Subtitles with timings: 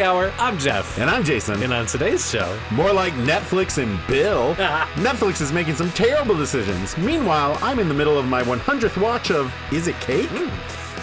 [0.00, 0.32] hour.
[0.38, 0.98] I'm Jeff.
[0.98, 1.62] And I'm Jason.
[1.62, 4.54] And on today's show, More like Netflix and Bill.
[4.94, 6.96] Netflix is making some terrible decisions.
[6.98, 10.30] Meanwhile, I'm in the middle of my 100th watch of Is It Cake?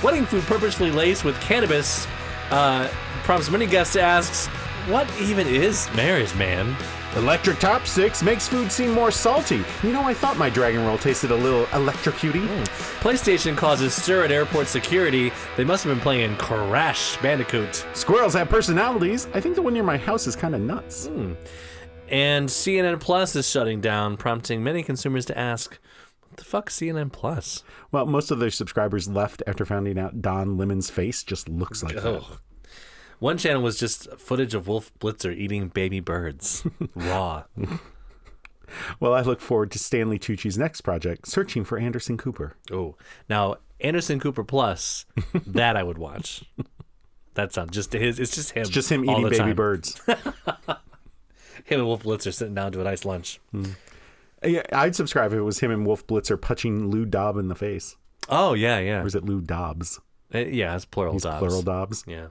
[0.03, 2.05] wedding food purposely laced with cannabis
[2.51, 2.87] uh,
[3.23, 4.47] prompts many guests to ask,
[4.89, 6.75] what even is marriage, man?
[7.15, 9.63] Electric Chopsticks makes food seem more salty.
[9.81, 12.45] You know, I thought my dragon roll tasted a little electrocuty.
[12.45, 12.63] Hmm.
[13.07, 15.31] PlayStation causes stir at airport security.
[15.55, 17.85] They must have been playing Crash Bandicoot.
[17.93, 19.27] Squirrels have personalities.
[19.33, 21.07] I think the one near my house is kind of nuts.
[21.07, 21.33] Hmm.
[22.09, 25.79] And CNN Plus is shutting down, prompting many consumers to ask,
[26.21, 27.63] what the fuck is CNN Plus?
[27.91, 31.95] Well, most of their subscribers left after finding out Don Lemon's face just looks like
[31.95, 32.23] that.
[33.19, 37.43] One channel was just footage of Wolf Blitzer eating baby birds raw.
[38.99, 42.57] Well, I look forward to Stanley Tucci's next project, Searching for Anderson Cooper.
[42.71, 42.95] Oh,
[43.29, 45.05] now Anderson Cooper Plus,
[45.45, 46.43] that I would watch.
[47.35, 48.19] That sounds just his.
[48.19, 48.61] It's just him.
[48.61, 49.55] It's just him eating baby time.
[49.55, 49.99] birds.
[51.65, 53.41] Him and Wolf Blitzer sitting down to a nice lunch.
[54.41, 57.55] yeah, I'd subscribe if it was him and Wolf Blitzer punching Lou Dobb in the
[57.55, 57.97] face.
[58.29, 59.99] Oh yeah, yeah, Or is it Lou Dobbs?
[60.33, 60.75] Uh, yeah.
[60.75, 61.39] It's plural He's Dobbs.
[61.39, 62.05] plural Dobbs.
[62.07, 62.27] Yeah.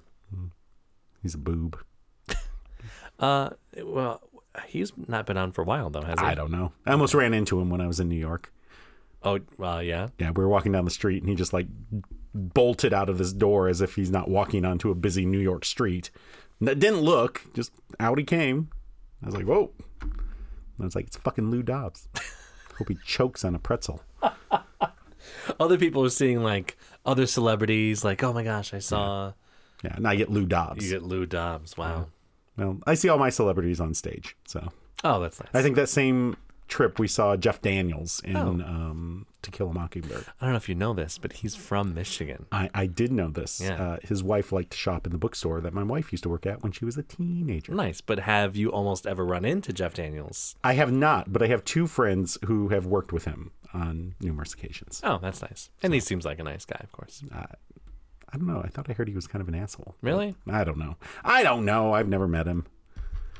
[1.26, 1.76] He's a boob.
[3.18, 3.50] Uh,
[3.82, 4.20] well,
[4.68, 6.24] he's not been on for a while though, has he?
[6.24, 6.70] I don't know.
[6.86, 8.52] I almost ran into him when I was in New York.
[9.24, 10.10] Oh, well, yeah.
[10.20, 11.66] Yeah, we were walking down the street and he just like
[12.32, 15.64] bolted out of his door as if he's not walking onto a busy New York
[15.64, 16.12] street.
[16.60, 18.68] It didn't look, just out he came.
[19.20, 19.72] I was like, whoa.
[20.00, 20.12] And
[20.78, 22.06] I was like, it's fucking Lou Dobbs.
[22.78, 24.00] Hope he chokes on a pretzel.
[25.58, 29.32] Other people are seeing like other celebrities, like, oh my gosh, I saw Yeah,
[29.84, 30.84] and I get Lou Dobbs.
[30.84, 31.76] you get Lou Dobbs.
[31.76, 32.06] Wow.
[32.56, 34.36] Well, I see all my celebrities on stage.
[34.46, 34.68] So
[35.04, 35.50] Oh, that's nice.
[35.54, 36.36] I think that same
[36.68, 38.48] trip we saw Jeff Daniels in Oh.
[38.48, 40.24] um, To Kill a Mockingbird.
[40.40, 42.46] I don't know if you know this, but he's from Michigan.
[42.50, 43.60] I, I did know this.
[43.60, 43.80] Yeah.
[43.80, 46.44] Uh, his wife liked to shop in the bookstore that my wife used to work
[46.46, 47.72] at when she was a teenager.
[47.72, 50.56] Nice, but have you almost ever run into Jeff Daniels?
[50.64, 54.52] I have not, but I have two friends who have worked with him on numerous
[54.54, 55.00] occasions.
[55.04, 55.70] Oh, that's nice.
[55.84, 57.22] And he seems like a nice guy, of course.
[58.32, 58.60] I don't know.
[58.64, 59.94] I thought I heard he was kind of an asshole.
[60.02, 60.34] Really?
[60.48, 60.96] I don't know.
[61.24, 61.92] I don't know.
[61.92, 62.66] I've never met him.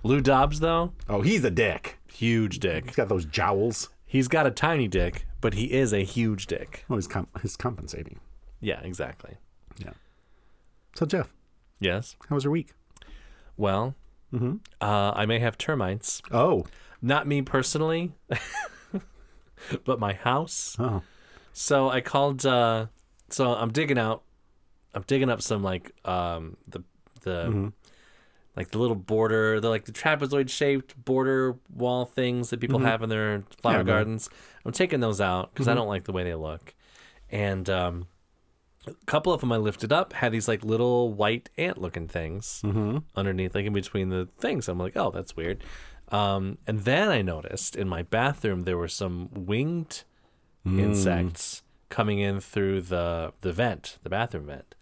[0.02, 1.98] Lou Dobbs, though, Oh, he's a dick.
[2.12, 2.86] huge dick.
[2.86, 3.88] He's got those jowls.
[4.06, 6.84] He's got a tiny dick, but he is a huge dick.
[6.88, 8.20] Oh, he's, com- he's compensating.
[8.60, 9.36] Yeah, exactly.
[9.78, 9.90] Yeah.
[10.94, 11.32] So, Jeff,
[11.80, 12.14] Yes.
[12.28, 12.72] how was your week?
[13.56, 13.94] Well,
[14.80, 16.22] uh, I may have termites.
[16.30, 16.66] Oh.
[17.02, 18.12] Not me personally,
[19.84, 20.76] but my house.
[20.78, 21.02] Oh.
[21.52, 22.44] So I called.
[22.46, 22.86] Uh,
[23.30, 24.22] so I'm digging out.
[24.96, 26.82] I'm digging up some like um the
[27.22, 27.72] the
[28.56, 33.02] like the little border, the like the trapezoid shaped border wall things that people have
[33.02, 34.30] in their flower Yeah, gardens.
[34.64, 36.74] I'm taking those out because I don't like the way they look,
[37.30, 38.06] and um,
[38.86, 42.62] a couple of them I lifted up had these like little white ant looking things
[43.14, 44.68] underneath, like in between the things.
[44.68, 45.62] I'm like, oh, that's weird.
[46.08, 50.04] Um, and then I noticed in my bathroom there were some winged
[50.64, 54.74] insects coming in through the the vent, the bathroom vent.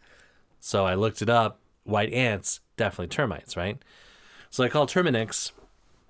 [0.67, 1.61] So I looked it up.
[1.83, 3.77] White ants, definitely termites, right?
[4.49, 5.53] So I call Terminix,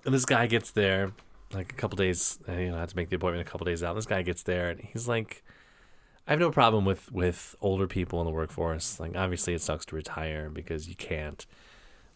[0.05, 1.11] and this guy gets there
[1.51, 2.39] like a couple days.
[2.47, 3.95] uh, You know, I had to make the appointment a couple days out.
[3.95, 5.43] This guy gets there, and he's like,
[6.25, 8.97] "I have no problem with with older people in the workforce.
[8.97, 11.45] Like, obviously, it sucks to retire because you can't."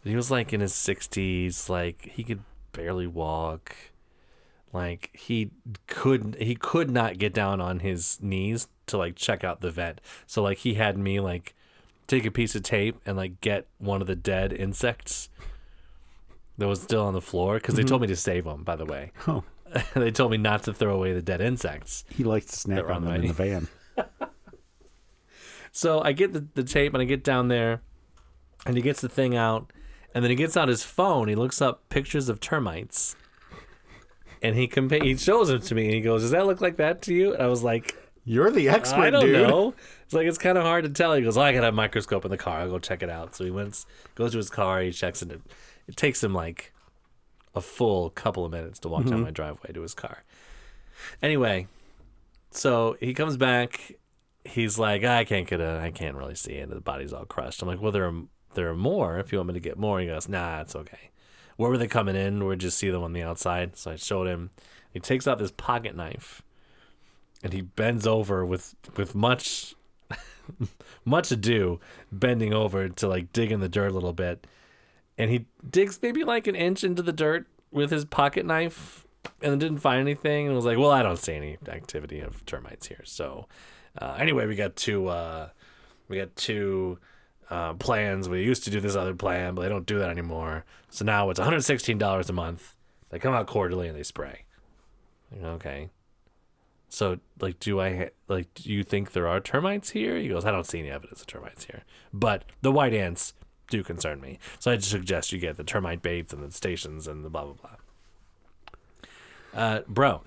[0.02, 2.40] But he was like in his sixties, like he could
[2.72, 3.76] barely walk.
[4.72, 5.50] Like he
[5.88, 6.40] couldn't.
[6.40, 10.00] he could not get down on his knees to like check out the vent.
[10.26, 11.54] So like he had me like
[12.10, 15.28] take a piece of tape and like get one of the dead insects
[16.58, 17.88] that was still on the floor because they mm-hmm.
[17.88, 18.64] told me to save them.
[18.64, 19.44] By the way, Oh.
[19.94, 22.04] they told me not to throw away the dead insects.
[22.10, 23.68] He likes to snap on on them in the van.
[25.72, 27.80] So I get the, the tape and I get down there,
[28.66, 29.72] and he gets the thing out,
[30.12, 31.28] and then he gets out his phone.
[31.28, 33.14] He looks up pictures of termites,
[34.42, 36.76] and he compa- he shows them to me, and he goes, "Does that look like
[36.78, 37.96] that to you?" And I was like,
[38.30, 39.48] You're the expert, I don't dude.
[39.48, 39.74] know.
[40.04, 41.14] It's like it's kind of hard to tell.
[41.14, 42.60] He goes, oh, "I got a microscope in the car.
[42.60, 43.84] I'll go check it out." So he went,
[44.14, 44.80] goes to his car.
[44.82, 45.32] He checks it.
[45.88, 46.72] It takes him like
[47.56, 49.22] a full couple of minutes to walk down mm-hmm.
[49.24, 50.22] my driveway to his car.
[51.20, 51.66] Anyway,
[52.52, 53.96] so he comes back.
[54.44, 56.70] He's like, I can't get a, I can't really see it.
[56.70, 57.62] The body's all crushed.
[57.62, 58.22] I'm like, well, there are
[58.54, 59.18] there are more.
[59.18, 61.10] If you want me to get more, he goes, Nah, it's okay.
[61.56, 62.46] Where were they coming in?
[62.46, 63.76] We just see them on the outside.
[63.76, 64.50] So I showed him.
[64.92, 66.42] He takes out this pocket knife,
[67.42, 69.74] and he bends over with with much
[71.04, 74.46] much ado, bending over to like dig in the dirt a little bit,
[75.18, 79.06] and he digs maybe like an inch into the dirt with his pocket knife,
[79.42, 82.86] and didn't find anything, and was like, "Well, I don't see any activity of termites
[82.88, 83.46] here." So,
[84.00, 85.50] uh, anyway, we got two uh,
[86.08, 86.98] we got two
[87.50, 88.28] uh, plans.
[88.28, 90.64] We used to do this other plan, but they don't do that anymore.
[90.88, 92.76] So now it's $116 a month.
[93.10, 94.44] They come out quarterly and they spray.
[95.42, 95.90] Okay.
[96.92, 98.52] So, like, do I like?
[98.54, 100.16] Do you think there are termites here?
[100.16, 103.32] He goes, I don't see any evidence of termites here, but the white ants
[103.70, 104.40] do concern me.
[104.58, 107.54] So I suggest you get the termite baits and the stations and the blah blah
[107.54, 107.70] blah.
[109.54, 110.22] Uh, bro,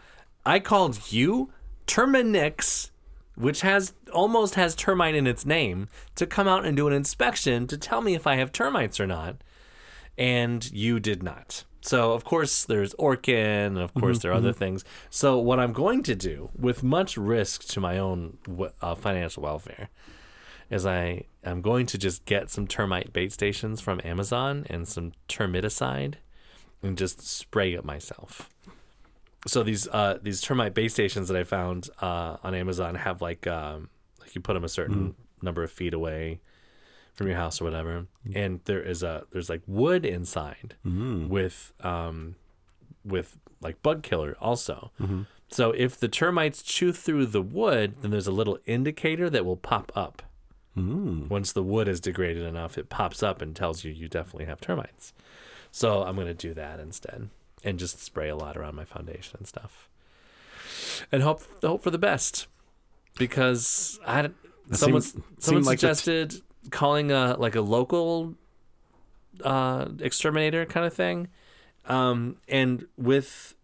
[0.46, 1.52] I called you
[1.86, 2.92] Terminix,
[3.36, 7.68] which has almost has termite in its name, to come out and do an inspection
[7.68, 9.36] to tell me if I have termites or not,
[10.18, 11.66] and you did not.
[11.84, 14.86] So of course there's Orkin, and of course there are other things.
[15.10, 18.38] So what I'm going to do, with much risk to my own
[18.82, 19.90] uh, financial welfare,
[20.70, 25.12] is I am going to just get some termite bait stations from Amazon and some
[25.28, 26.16] termiticide,
[26.82, 28.50] and just spray it myself.
[29.46, 33.46] So these uh these termite base stations that I found uh on Amazon have like
[33.46, 33.90] um
[34.22, 36.40] like you put them a certain number of feet away
[37.14, 38.36] from your house or whatever, mm.
[38.36, 41.30] and there is a there's like wood inside mm-hmm.
[41.30, 42.36] with um
[43.06, 44.92] with like bug killer also.
[45.00, 45.22] Mm-hmm.
[45.50, 49.58] So if the termites chew through the wood, then there's a little indicator that will
[49.58, 50.24] pop up.
[50.76, 51.30] Mm.
[51.30, 54.60] Once the wood is degraded enough, it pops up and tells you you definitely have
[54.60, 55.14] termites.
[55.72, 57.30] So I'm gonna do that instead,
[57.64, 59.88] and just spray a lot around my foundation and stuff,
[61.12, 62.48] and hope hope for the best,
[63.18, 64.30] because I
[64.72, 68.36] someone seemed- someone seemed like t- suggested calling a like a local
[69.44, 71.28] uh, exterminator kind of thing,
[71.86, 73.56] um, and with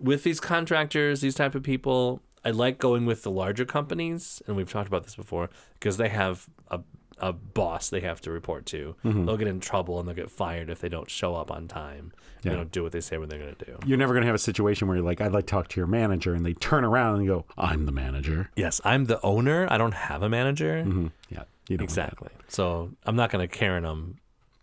[0.00, 4.56] with these contractors, these type of people, I like going with the larger companies, and
[4.56, 6.80] we've talked about this before because they have a
[7.18, 8.94] a boss they have to report to.
[9.02, 9.24] Mm-hmm.
[9.24, 12.12] They'll get in trouble and they'll get fired if they don't show up on time.
[12.42, 13.78] They don't do what they say when they're going to do.
[13.86, 15.80] You're never going to have a situation where you're like, I'd like to talk to
[15.80, 18.50] your manager, and they turn around and go, I'm the manager.
[18.54, 19.66] Yes, I'm the owner.
[19.68, 20.84] I don't have a manager.
[20.84, 22.12] hmm Yeah, you don't want that.
[22.12, 22.28] Exactly.
[22.48, 24.18] So I'm not going to Karen them,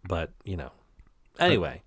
[0.08, 0.72] but you know.
[1.40, 1.82] Anyway,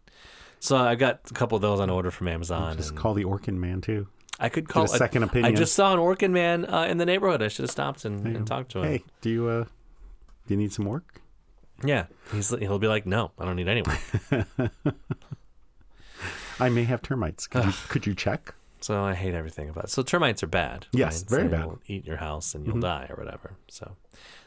[0.60, 2.76] so I got a couple of those on order from Amazon.
[2.76, 4.08] Just call the Orkin man too.
[4.38, 5.56] I could call a second I opinion.
[5.56, 7.42] just saw an Orkin man uh, in the neighborhood.
[7.42, 8.84] I should have stopped and, and talked to him.
[8.84, 9.64] Hey, do you uh,
[10.46, 11.22] do you need some work?
[11.84, 13.96] Yeah, he's he'll be like, no, I don't need anyone.
[16.58, 17.46] I may have termites.
[17.46, 18.54] Could you could you check?
[18.86, 19.90] So I hate everything about it.
[19.90, 20.86] So termites are bad.
[20.92, 21.30] Yes, right?
[21.30, 21.66] very So bad.
[21.66, 21.92] Mm-hmm.
[21.92, 23.56] Eat your house and you'll die or whatever.
[23.68, 23.96] So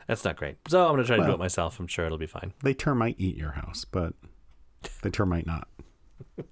[0.08, 0.58] that's not great.
[0.68, 1.80] So I'm gonna try to do it myself.
[1.80, 2.54] I'm sure it'll be fine.
[2.64, 4.14] They termite eat your house, but
[5.02, 5.68] they termite not.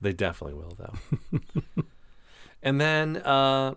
[0.00, 1.42] They definitely will, though.
[2.62, 3.74] and then, uh,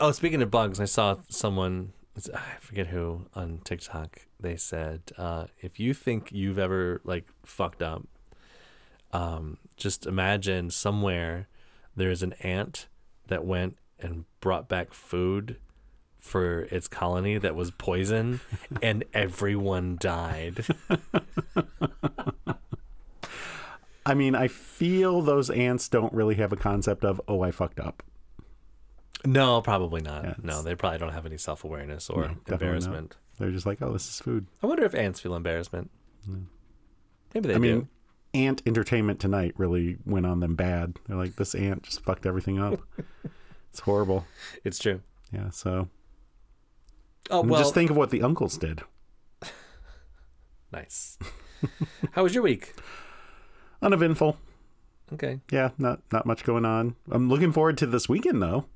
[0.00, 1.92] oh, speaking of bugs, I saw someone,
[2.34, 4.26] I forget who, on TikTok.
[4.40, 8.02] They said, uh, if you think you've ever like fucked up,
[9.12, 11.48] um, just imagine somewhere
[11.96, 12.86] there's an ant
[13.28, 15.56] that went and brought back food
[16.18, 18.40] for its colony that was poison,
[18.82, 20.64] and everyone died.
[24.04, 27.80] I mean, I feel those ants don't really have a concept of oh, I fucked
[27.80, 28.02] up.
[29.24, 30.24] No, probably not.
[30.24, 32.52] Yeah, no, they probably don't have any self awareness or No, definitely not.
[32.62, 33.16] embarrassment.
[33.38, 34.46] They're just like, oh, this is food.
[34.62, 35.90] I wonder if ants feel embarrassment.
[37.34, 37.60] Maybe they I do.
[37.60, 37.88] mean,
[38.36, 40.98] Ant Entertainment Tonight really went on them bad.
[41.06, 42.80] They're like, this ant just fucked everything up.
[43.70, 44.26] it's horrible.
[44.64, 45.00] It's true.
[45.32, 45.50] Yeah.
[45.50, 45.88] So
[47.30, 48.82] Oh and well, just think of what the uncles did.
[50.72, 51.18] nice.
[52.12, 52.74] How was your week?
[53.82, 54.36] Uneventful.
[55.12, 55.40] Okay.
[55.50, 56.96] Yeah, not not much going on.
[57.10, 58.66] I'm looking forward to this weekend though.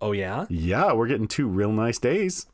[0.00, 0.46] Oh yeah.
[0.48, 2.46] Yeah, we're getting two real nice days.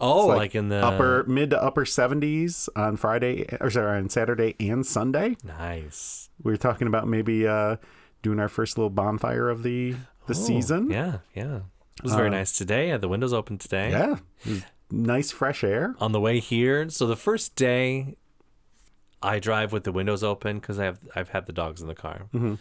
[0.00, 4.08] Oh, It's like, in the upper mid to upper 70s on Friday or sorry on
[4.08, 5.36] Saturday and Sunday.
[5.44, 6.28] Nice.
[6.42, 7.76] We were talking about maybe uh,
[8.22, 9.92] doing our first little bonfire of the
[10.26, 10.90] the Oh, season.
[10.90, 11.56] Yeah, yeah.
[11.98, 12.88] It was very nice today.
[12.88, 13.94] I had the windows open today.
[13.94, 14.56] Uh, Yeah,
[14.90, 15.94] nice fresh air.
[16.00, 18.16] On the way here, so the first day,
[19.22, 21.94] I drive with the windows open because I have I've had the dogs in the
[21.94, 22.22] car.
[22.34, 22.54] Mm-hmm.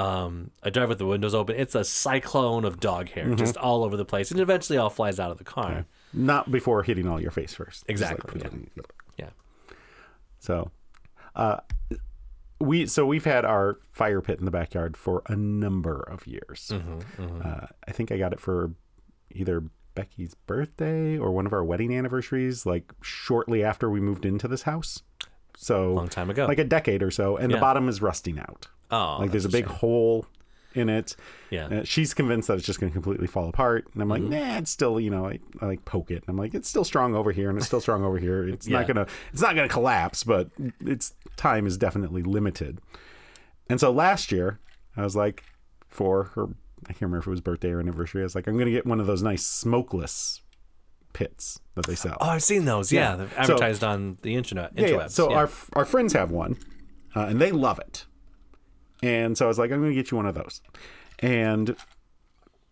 [0.00, 1.54] Um, I drive with the windows open.
[1.56, 3.36] It's a cyclone of dog hair Mm-hmm.
[3.36, 5.84] just all over the place, and eventually all flies out of the car.
[6.12, 7.86] Not before hitting all your face first.
[7.88, 8.66] Just like- Exactly,
[9.18, 9.30] Yeah.
[10.38, 10.70] So,
[11.36, 11.58] uh,
[12.60, 16.70] we so we've had our fire pit in the backyard for a number of years.
[16.72, 18.72] Mm-hmm, Uh, I think I got it for
[19.30, 19.64] either
[19.94, 24.62] Becky's birthday or one of our wedding anniversaries, like shortly after we moved into this
[24.62, 25.02] house.
[25.56, 26.46] So Long time ago.
[26.46, 27.56] like a decade or so, and Yeah.
[27.56, 28.68] the bottom is rusting out.
[28.90, 29.74] oh, like there's a big shame.
[29.76, 30.26] hole
[30.74, 31.16] in it.
[31.50, 31.66] Yeah.
[31.66, 34.30] Uh, she's convinced that it's just going to completely fall apart, and I'm like, Mm-hmm.
[34.32, 36.84] nah, it's still, you know, I, I like poke it, and I'm like, it's still
[36.84, 38.46] strong over here, and it's still strong over here.
[38.48, 38.78] It's Yeah.
[38.78, 40.50] not gonna, it's not gonna collapse, but
[40.84, 42.80] its time is definitely limited.
[43.70, 44.60] And so last year,
[44.96, 45.44] I was like,
[45.88, 46.44] for her,
[46.84, 48.22] I can't remember if it was birthday or anniversary.
[48.22, 50.40] I was like, I'm gonna get one of those nice smokeless
[51.12, 52.16] pits that they sell.
[52.20, 52.90] Oh, I've seen those.
[52.92, 53.16] Yeah, Yeah.
[53.16, 54.72] they've So- advertised on the internet.
[54.74, 55.06] Yeah, yeah.
[55.08, 55.36] So yeah.
[55.36, 56.56] our our friends have one,
[57.14, 58.06] uh, and they love it.
[59.02, 60.60] And so I was like, I'm going to get you one of those.
[61.18, 61.76] And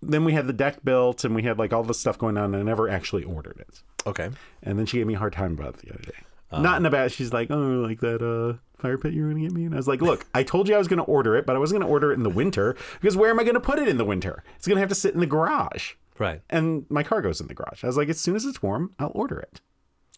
[0.03, 2.55] then we had the deck built, and we had like all this stuff going on,
[2.55, 3.83] and I never actually ordered it.
[4.07, 4.31] okay.
[4.63, 6.19] And then she gave me a hard time about it the other day.
[6.53, 7.13] Not in a bad.
[7.13, 9.67] She's like, oh, like that uh, fire pit you're going to get me.
[9.67, 11.55] And I was like, look, I told you I was going to order it, but
[11.55, 13.61] I wasn't going to order it in the winter because where am I going to
[13.61, 14.43] put it in the winter?
[14.57, 16.41] It's going to have to sit in the garage, Right.
[16.51, 17.85] and my car goes in the garage.
[17.85, 19.61] I was like, as soon as it's warm, I'll order it.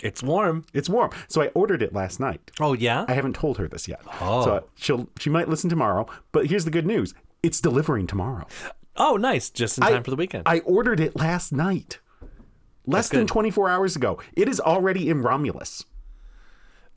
[0.02, 0.64] It's warm.
[0.74, 2.50] It's warm, so I ordered it last night.
[2.60, 3.04] Oh yeah.
[3.08, 4.00] I haven't told her this yet.
[4.20, 4.44] Oh.
[4.44, 6.06] So she'll she might listen tomorrow.
[6.32, 8.46] But here's the good news: it's delivering tomorrow.
[8.96, 9.48] oh, nice.
[9.50, 10.42] Just in time for the weekend.
[10.46, 12.00] I ordered it last night,
[12.86, 14.18] less than 24 hours ago.
[14.34, 15.84] It is already in Romulus.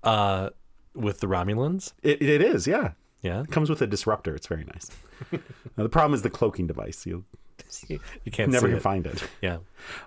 [0.04, 0.50] uh,
[0.94, 1.94] with the Romulans.
[2.04, 2.92] It, it is, yeah.
[3.22, 3.42] Yeah.
[3.42, 4.36] It comes with a disruptor.
[4.36, 4.90] It's very nice.
[5.32, 7.06] now, the problem is the cloaking device.
[7.06, 7.24] You'll
[7.90, 8.82] You can't never can it.
[8.82, 9.24] find it.
[9.42, 9.58] Yeah.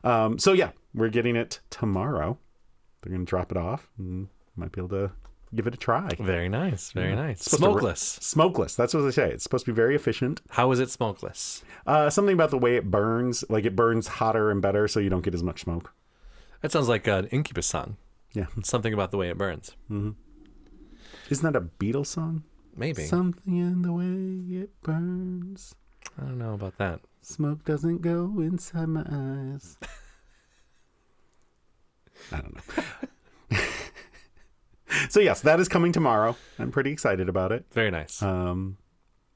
[0.05, 2.39] Um, so yeah, we're getting it tomorrow.
[3.03, 5.13] They're gonna drop it off, and might be able to
[5.55, 6.09] give it a try.
[6.19, 6.91] Very nice.
[6.93, 7.43] Very nice.
[7.43, 8.01] Supposed to ri- Smokeless.
[8.21, 8.75] Smokeless.
[8.75, 9.31] That's what they say.
[9.31, 10.41] It's supposed to be very efficient.
[10.51, 11.63] How is it smokeless?
[11.87, 15.09] Uh, something about the way it burns, like it burns hotter and better, so you
[15.11, 15.93] don't get as much smoke.
[16.61, 17.97] That sounds like an Incubus song.
[18.35, 19.75] Yeah, Something about the way it burns.
[21.31, 22.43] isn't that a Beatles song?
[22.77, 23.05] Maybe.
[23.05, 25.75] Something in the way it burns.
[26.19, 27.01] I don't know about that.
[27.23, 29.77] Smoke doesn't go inside my eyes.
[32.33, 32.55] I don't
[33.51, 33.59] know.
[35.09, 36.37] so yes, that is coming tomorrow.
[36.59, 37.67] I'm pretty excited about it.
[37.73, 38.23] Very nice.
[38.23, 38.79] Um,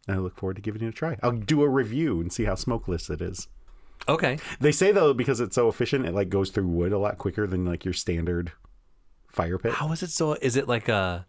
[0.08, 1.18] I look forward to giving it a try.
[1.22, 3.48] I'll do a review and see how smokeless it is.
[4.08, 4.38] okay.
[4.60, 7.46] They say though because it's so efficient, it like goes through wood a lot quicker
[7.46, 8.52] than like your standard
[9.28, 9.72] fire pit.
[9.74, 10.34] How is it so?
[10.34, 11.26] Is it like a?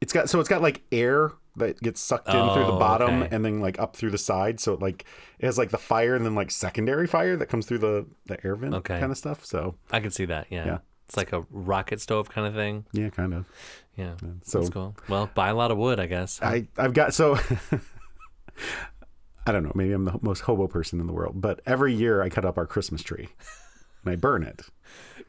[0.00, 3.22] It's got so it's got like air that gets sucked in through the Oh, bottom
[3.22, 3.34] okay.
[3.34, 4.60] and then like up through the side.
[4.60, 5.04] So it like
[5.38, 8.44] it has like the fire and then like secondary fire that comes through the the
[8.46, 8.98] air vent Okay.
[9.00, 9.44] kind of stuff.
[9.44, 10.46] So I can see that.
[10.50, 10.64] Yeah.
[10.66, 10.78] Yeah.
[11.06, 12.84] It's like a rocket stove kind of thing.
[12.92, 13.44] yeah, kind of.
[13.96, 14.14] Yeah.
[14.44, 14.96] So That's cool.
[15.08, 16.40] Well, buy a lot of wood, I guess.
[16.40, 17.36] I I've got so.
[19.46, 19.72] I don't know.
[19.74, 22.58] Maybe I'm the most hobo person in the world, but every year I cut up
[22.58, 23.28] our Christmas tree
[24.04, 24.62] and I burn it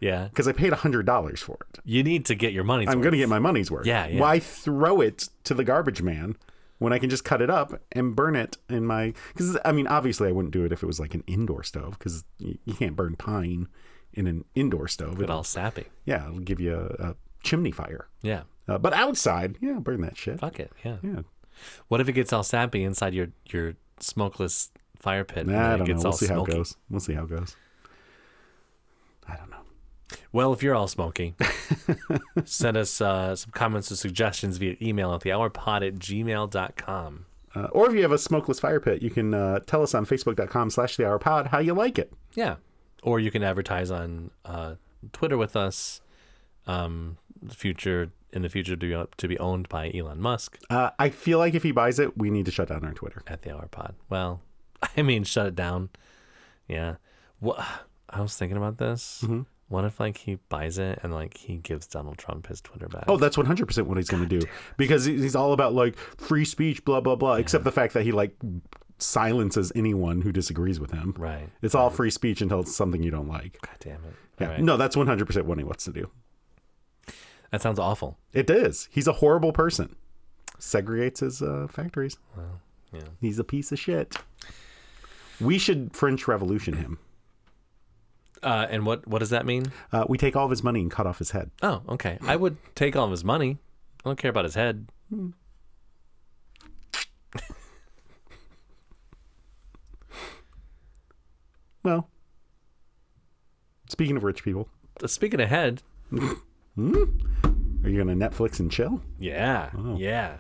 [0.02, 0.26] yeah.
[0.26, 1.80] because I paid hundred dollars for it.
[1.86, 2.86] You need to get your money.
[2.88, 3.86] I'm going to get my money's worth.
[3.86, 4.20] Yeah, yeah.
[4.20, 6.36] Why throw it to the garbage man
[6.80, 9.14] when I can just cut it up and burn it in my?
[9.30, 11.98] Because I mean, obviously, I wouldn't do it if it was like an indoor stove
[11.98, 13.68] because you, you can't burn pine
[14.14, 15.22] in an indoor stove.
[15.22, 15.86] It'll, all sappy.
[16.06, 18.10] yeah, it'll give you a, a chimney fire.
[18.22, 18.44] Yeah.
[18.68, 20.40] Uh, but outside, yeah, burn that shit.
[20.40, 20.72] Fuck it.
[20.84, 20.98] Yeah.
[21.02, 21.22] Yeah,
[21.88, 25.48] What if it gets all sappy inside your your smokeless fire pit?
[25.48, 25.96] nah, I don't know.
[25.96, 26.76] We'll see how it goes.
[26.90, 27.56] We'll see how it goes.
[30.34, 30.48] I don't know.
[30.48, 31.36] Well, if you're all smoking,
[32.46, 37.26] send us uh, some comments or suggestions via email at thehourpod at gmail.com.
[37.54, 40.06] Uh, or if you have a smokeless fire pit, you can uh, tell us on
[40.06, 42.14] facebook.com slash the hour pod how you like it.
[42.34, 42.56] Yeah.
[43.04, 44.76] Or you can advertise on uh,
[45.12, 46.02] Twitter with us.
[46.68, 50.92] Um, the future in the future to be, to be owned by Elon Musk Uh,
[51.00, 53.24] I feel like if he buys it, we need to shut down our Twitter.
[53.28, 53.96] at the Hour Pod.
[54.10, 54.42] Well,
[54.96, 55.90] I mean, shut it down.
[56.70, 56.96] Yeah.
[57.40, 57.66] What
[58.10, 59.22] I was thinking about this.
[59.26, 59.42] Mm-hmm.
[59.72, 63.06] What if like he buys it and like he gives Donald Trump his Twitter back?
[63.08, 66.84] Oh, that's 100% what he's going to do because he's all about like free speech,
[66.84, 68.36] blah, blah, blah, except the fact that he like
[68.98, 71.16] silences anyone who disagrees with him.
[71.18, 71.48] right.
[71.62, 73.60] It's all free speech until it's something you don't like.
[73.62, 74.14] God damn it.
[74.42, 74.48] Yeah.
[74.48, 74.60] Right.
[74.62, 76.12] No, that's 100% what he wants to do.
[77.52, 78.18] That sounds awful.
[78.34, 78.90] It is.
[78.92, 79.96] He's a horrible person.
[80.60, 82.18] Segregates his uh, factories.
[82.94, 83.02] yeah.
[83.22, 84.18] He's a piece of shit.
[85.40, 87.00] We should French Revolution him.
[88.44, 89.72] Uh, and what what does that mean?
[89.92, 91.52] Uh, we take all of his money and cut off his head.
[91.62, 92.18] Oh, okay.
[92.24, 93.60] I would take all of his money.
[94.04, 94.88] I don't care about his head.
[101.84, 102.10] Well,
[103.90, 104.70] speaking of rich people,
[105.04, 105.82] Uh, Speaking of head,
[106.12, 106.20] are
[106.78, 107.08] you
[108.04, 109.02] going to Netflix and chill?
[109.20, 109.96] yeah, Oh.
[109.98, 110.38] yeah.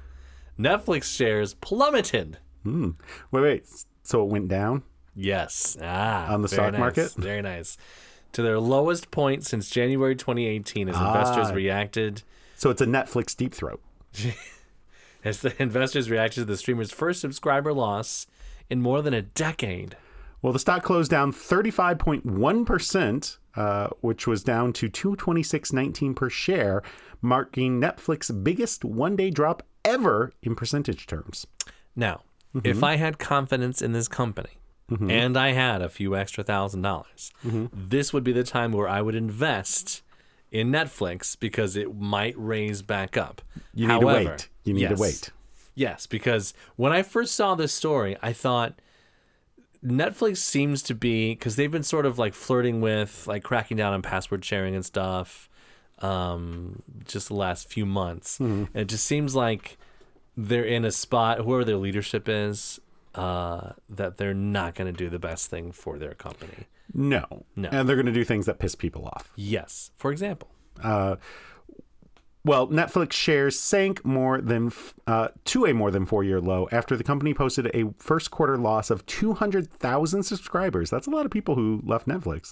[0.59, 2.37] Netflix shares plummeted.
[2.63, 2.91] Hmm.
[3.31, 3.65] Wait, wait.
[4.03, 4.83] So it went down?
[5.15, 5.77] Yes.
[5.81, 7.13] Ah, On the stock nice, market?
[7.13, 7.77] Very nice.
[8.33, 11.53] To their lowest point since January 2018 as investors Ah.
[11.53, 12.23] reacted
[12.55, 13.81] So it's a Netflix deep throat.
[15.23, 18.27] as the investors reacted to the streamer's first subscriber loss
[18.69, 19.95] in more than a decade.
[20.41, 26.81] Well, the stock closed down 35.1%, uh, which was down to 226.19 per share,
[27.21, 31.45] marking Netflix's biggest one-day drop ever in percentage terms.
[31.95, 32.21] Now,
[32.53, 32.67] Mm-hmm.
[32.67, 34.49] if I had confidence in this company
[34.99, 37.65] and I had a few extra thousand dollars, Mm-hmm.
[37.73, 40.01] this would be the time where I would invest
[40.51, 43.41] in Netflix because it might raise back up.
[43.73, 44.49] You need However, to wait.
[44.65, 45.29] You need yes, to wait.
[45.75, 48.73] Yes, because when I first saw this story, I thought
[49.83, 53.93] Netflix seems to be because they've been sort of like flirting with like cracking down
[53.93, 55.47] on password sharing and stuff
[55.99, 59.77] um just the last few months and it just seems like
[60.35, 62.79] they're in a spot whoever their leadership is
[63.15, 67.25] uh that they're not going to do the best thing for their company No.
[67.55, 67.69] No.
[67.71, 69.31] And they're going to do things that piss people off.
[69.35, 70.49] yes for example
[70.83, 71.15] Uh,
[72.43, 74.71] Well, Netflix shares sank more than
[75.05, 78.57] uh, to a more than four year low after the company posted a first quarter
[78.57, 80.89] loss of 200,000 subscribers.
[80.89, 82.51] That's a lot of people who left Netflix.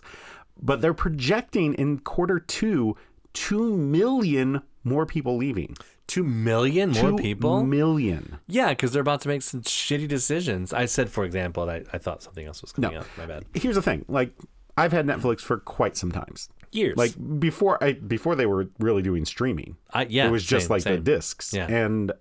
[0.61, 2.95] But they're projecting in quarter two,
[3.33, 5.75] 2 million more people leaving.
[6.09, 8.39] 2 million more Two people million.
[8.47, 11.95] yeah because they're about to make some shitty decisions i said for example and I,
[11.95, 12.99] I thought something else was coming No.
[12.99, 14.33] up my bad Here's the thing like,
[14.77, 16.49] I've had Netflix for quite some times.
[16.71, 19.75] years Like before I before they were really doing streaming.
[19.93, 21.53] I, yeah it was just same, like the discs.
[21.53, 21.67] Yeah.
[21.67, 22.11] And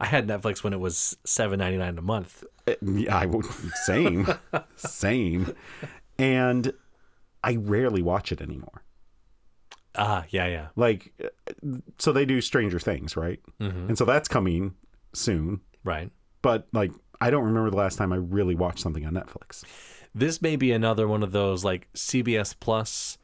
[0.00, 3.44] i had netflix when it was 7.99 a month uh, Yeah, I would
[3.84, 4.26] same,
[4.76, 5.54] same,
[6.18, 6.72] and
[7.44, 8.82] I rarely watch it anymore.
[9.98, 11.12] Ah yeah yeah Like,
[11.98, 13.40] so they do Stranger Things, right?
[13.60, 13.88] Mm-hmm.
[13.88, 14.74] And so that's coming
[15.12, 15.60] soon.
[15.84, 16.10] right
[16.42, 19.64] But like, I don't remember the last time I really watched something on Netflix.
[20.14, 23.18] this may be another one of those like CBS Plus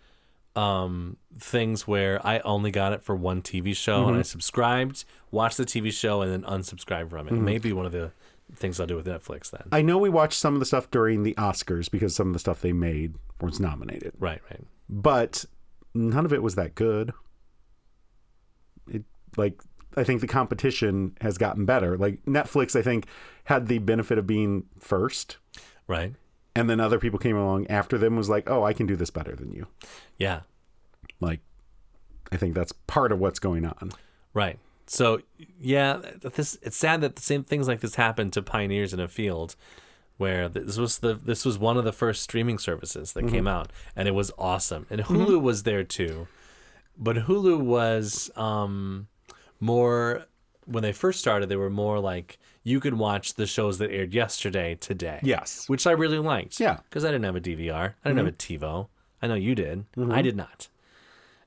[0.56, 4.08] um things where I only got it for one TV show Mm-hmm.
[4.10, 7.32] and I subscribed, watched the TV show and then unsubscribed from it.
[7.34, 7.44] Mm-hmm.
[7.44, 8.12] Maybe one of the
[8.54, 9.62] things I'll do with Netflix then.
[9.72, 12.38] I know we watched some of the stuff during the Oscars because some of the
[12.38, 14.60] stuff they made was nominated, right, right.
[14.88, 15.44] but
[15.94, 17.12] none of it was that good.
[18.88, 19.04] It
[19.36, 19.60] like
[19.96, 21.96] I think the competition has gotten better.
[21.96, 23.06] Like Netflix, I think
[23.44, 25.36] had the benefit of being first.
[25.86, 26.14] Right.
[26.56, 29.10] and then other people came along after them was like oh i can do this
[29.10, 29.66] better than you
[30.16, 30.40] Yeah.
[31.20, 31.40] like
[32.32, 33.90] i think that's part of what's going on
[34.32, 34.58] Right.
[34.86, 35.20] So
[35.60, 36.00] yeah,
[36.34, 39.56] this it's sad that the same things like this happened to pioneers in a field
[40.16, 43.70] where this was the this was one of the first streaming services that came out
[43.96, 44.86] and it was awesome.
[44.90, 46.28] And Hulu was there too.
[46.96, 49.08] But Hulu was um
[49.60, 50.26] more
[50.66, 54.14] when they first started they were more like you could watch the shows that aired
[54.14, 55.20] yesterday today.
[55.22, 56.58] yes Which I really liked.
[56.60, 56.78] Yeah.
[56.88, 57.94] Because I didn't have a DVR.
[58.04, 58.88] I didn't have a TiVo.
[59.20, 59.84] I know you did.
[60.10, 60.68] I did not.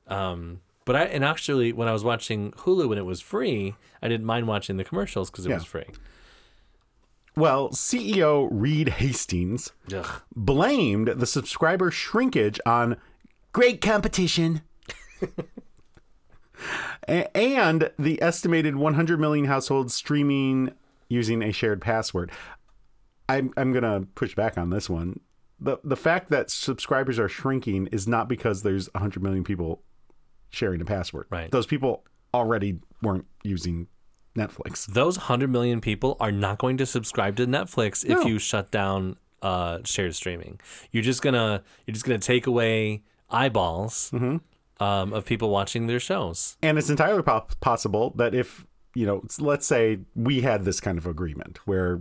[0.08, 4.08] Um, but I and actually when I was watching Hulu when it was free, I
[4.08, 5.56] didn't mind watching the commercials because it Yeah.
[5.56, 5.86] was free.
[7.38, 10.22] Well ceo reed hastings Ugh.
[10.36, 12.98] blamed the subscriber shrinkage on
[13.54, 14.62] great competition
[17.08, 20.72] and the estimated 100 million households streaming
[21.08, 22.32] using a shared password
[23.30, 25.20] i'm, I'm going to push back on this one
[25.60, 29.82] the, the fact that subscribers are shrinking is not because there's 100 million people
[30.50, 31.52] sharing a password Right.
[31.52, 33.88] those people already weren't using
[34.38, 38.72] netflix Those hundred million people are not going to subscribe to Netflix if you shut
[38.72, 40.60] down uh, shared streaming.
[40.92, 44.84] You're just gonna you're just gonna take away eyeballs Mm-hmm.
[44.84, 46.58] um, of people watching their shows.
[46.62, 50.98] And it's entirely po- possible that if, you know, let's say we had this kind
[50.98, 52.00] of agreement where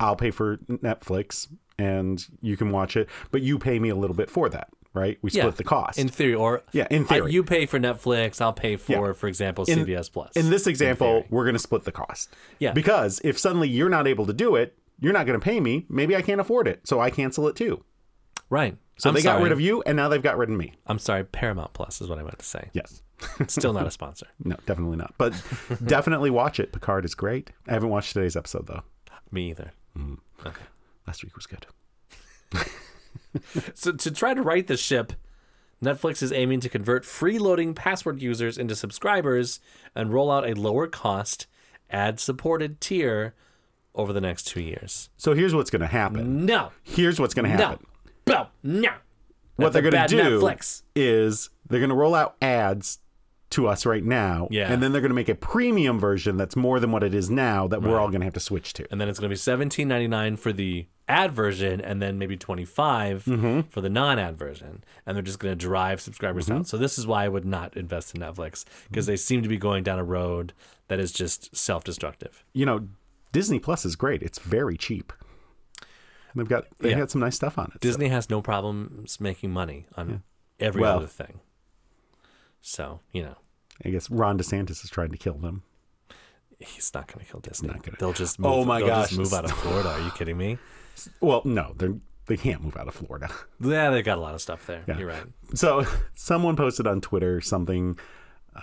[0.00, 4.16] I'll pay for Netflix and you can watch it, but you pay me a little
[4.16, 5.18] bit for that, right?
[5.22, 5.50] We split Yeah.
[5.50, 5.98] the cost.
[5.98, 7.32] In theory, or Yeah, in I- theory.
[7.32, 9.12] you pay for Netflix, I'll pay for, Yeah.
[9.14, 10.32] for example, In- CBS Plus.
[10.36, 11.26] In this example, theory.
[11.30, 12.28] we're going to split the cost.
[12.58, 12.72] Yeah.
[12.72, 15.86] Because if suddenly you're not able to do it, you're not going to pay me.
[15.88, 16.86] Maybe I can't afford it.
[16.86, 17.84] So I cancel it too.
[18.50, 18.76] right.
[18.98, 20.74] So I'm they got rid of you and now they've got rid of me.
[20.86, 22.68] I'm sorry, Paramount Plus is what I meant to say.
[22.72, 23.02] Yes.
[23.48, 24.26] Still not a sponsor.
[24.44, 25.14] no, definitely not.
[25.18, 25.32] But
[25.84, 26.70] definitely watch it.
[26.72, 27.50] Picard is great.
[27.66, 28.82] I haven't watched today's episode though.
[29.32, 29.72] Me either.
[29.98, 30.18] Mm.
[30.46, 30.62] Okay.
[31.06, 31.66] Last week was good.
[33.74, 35.12] So to try to right the ship,
[35.82, 39.60] Netflix is aiming to convert freeloading password users into subscribers
[39.94, 41.46] and roll out a lower cost,
[41.90, 43.34] ad supported tier
[43.94, 45.10] over the next two years.
[45.16, 46.46] So here's what's going to happen.
[46.46, 46.70] No.
[46.82, 47.86] Here's what's going to happen.
[48.26, 48.48] No.
[48.62, 48.92] No.
[49.56, 50.82] what That's they're going to do Netflix.
[50.94, 52.98] is they're going to roll out ads
[53.52, 54.72] to us right now Yeah.
[54.72, 57.30] and then they're going to make a premium version that's more than what it is
[57.30, 59.32] now that we're all going to have to switch to And then it's going to
[59.32, 63.60] be seventeen ninety nine for the ad version, and then maybe twenty mm-hmm.
[63.68, 64.84] for the non ad version.
[65.04, 66.58] And they're just going to drive subscribers mm-hmm.
[66.60, 66.66] out.
[66.66, 69.58] So this is why I would not invest in Netflix because they seem to be
[69.58, 70.52] going down a road
[70.88, 72.44] that is just self destructive.
[72.52, 72.88] you know
[73.32, 75.10] disney plus is great it's very cheap
[75.80, 75.86] And
[76.36, 76.98] they've got they Yeah.
[76.98, 80.22] had some nice stuff on it so- Disney has no problems making money on
[80.60, 81.40] every Well- other thing.
[82.60, 83.36] So, you know,
[83.84, 85.62] i guess ron desantis is trying to kill them
[86.58, 87.66] he's not going to kill Disney.
[87.66, 89.16] Not gonna- They'll just move, Oh my gosh.
[89.16, 89.88] move out of Florida.
[89.88, 90.58] Are you kidding me?
[91.20, 91.94] well no they're
[92.26, 93.28] they can't move out of florida
[93.60, 94.84] Yeah, they've got a lot of stuff there.
[94.86, 94.98] Yeah.
[94.98, 95.24] You're right.
[95.54, 97.98] so someone posted on twitter something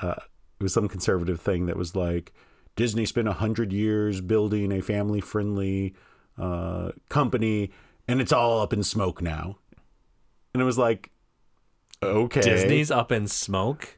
[0.02, 0.16] uh,
[0.60, 2.32] it was some conservative thing that was like
[2.78, 5.94] disney spent 100 years building a family friendly
[6.38, 7.70] uh, company
[8.08, 9.58] and it's all up in smoke now.
[10.54, 11.12] And it was like,
[12.02, 13.98] okay, Disney's up in smoke.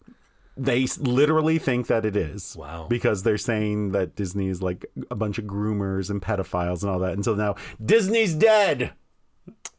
[0.57, 2.55] They literally think that it is.
[2.57, 2.87] Wow.
[2.89, 6.99] Because they're saying that Disney is like a bunch of groomers and pedophiles and all
[6.99, 7.13] that.
[7.13, 8.91] Until now, Disney's dead.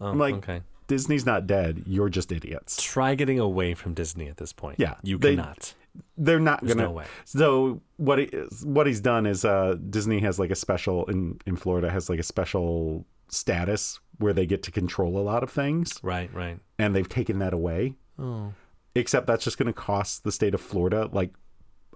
[0.00, 0.62] Oh, I'm like, okay.
[0.88, 1.84] Disney's not dead.
[1.86, 2.82] You're just idiots.
[2.82, 4.78] Try getting away from Disney at this point.
[4.80, 5.74] Yeah, you they- cannot.
[6.16, 6.84] They're not gonna.
[6.84, 7.04] no way.
[7.26, 8.24] So what he,
[8.64, 12.18] what he's done is uh, Disney has like a special in in Florida has like
[12.18, 16.58] a special status where they get to control a lot of things, Right, right.
[16.78, 17.96] and they've taken that away.
[18.18, 18.54] Oh,
[18.94, 21.32] Except that's just going to cost the state of Florida like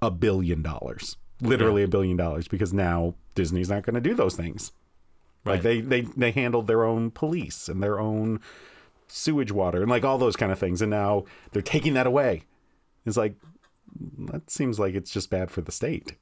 [0.01, 4.35] a billion dollars, literally a billion dollars, because now Disney's not going to do those
[4.35, 4.73] things.
[5.45, 5.55] right.
[5.55, 8.41] Like they they they handled their own police and their own
[9.09, 12.45] sewage water and like all those kind of things, and now they're taking that away.
[13.05, 13.35] It's like
[14.19, 16.17] that seems like it's just bad for the state.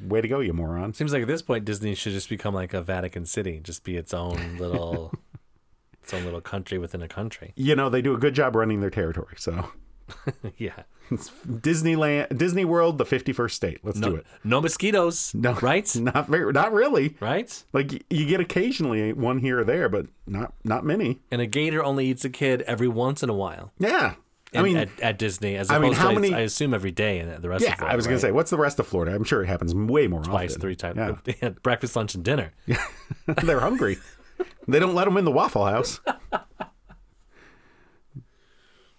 [0.00, 0.92] Way to go, you moron!
[0.92, 3.96] Seems like at this point Disney should just become like a Vatican City, just be
[3.96, 5.12] its own little,
[6.02, 7.54] its own little country within a country.
[7.56, 9.36] You know they do a good job running their territory.
[9.38, 9.70] So
[10.58, 10.82] yeah.
[11.10, 13.80] it's Disneyland, Disney World, the fifty-first state.
[13.82, 14.26] Let's do it.
[14.44, 15.32] no mosquitoes.
[15.34, 15.94] No, Right.
[16.00, 17.16] Not very, not really.
[17.20, 17.62] Right.
[17.72, 21.20] Like you get occasionally one here or there, but not not many.
[21.30, 23.72] And a gator only eats a kid every once in a while.
[23.78, 24.14] Yeah,
[24.54, 26.74] I in- mean, at, at Disney, as I opposed mean, how to many- I, assume
[26.74, 27.72] every day in the rest yeah.
[27.72, 27.92] of Florida.
[27.92, 29.14] I was gonna say, what's the rest of Florida?
[29.14, 30.60] I'm sure it happens way more twice, often.
[30.60, 31.48] three times, Yeah.
[31.62, 32.52] breakfast, lunch, and dinner.
[33.42, 33.98] They're hungry.
[34.68, 36.00] they don't let them in the Waffle House.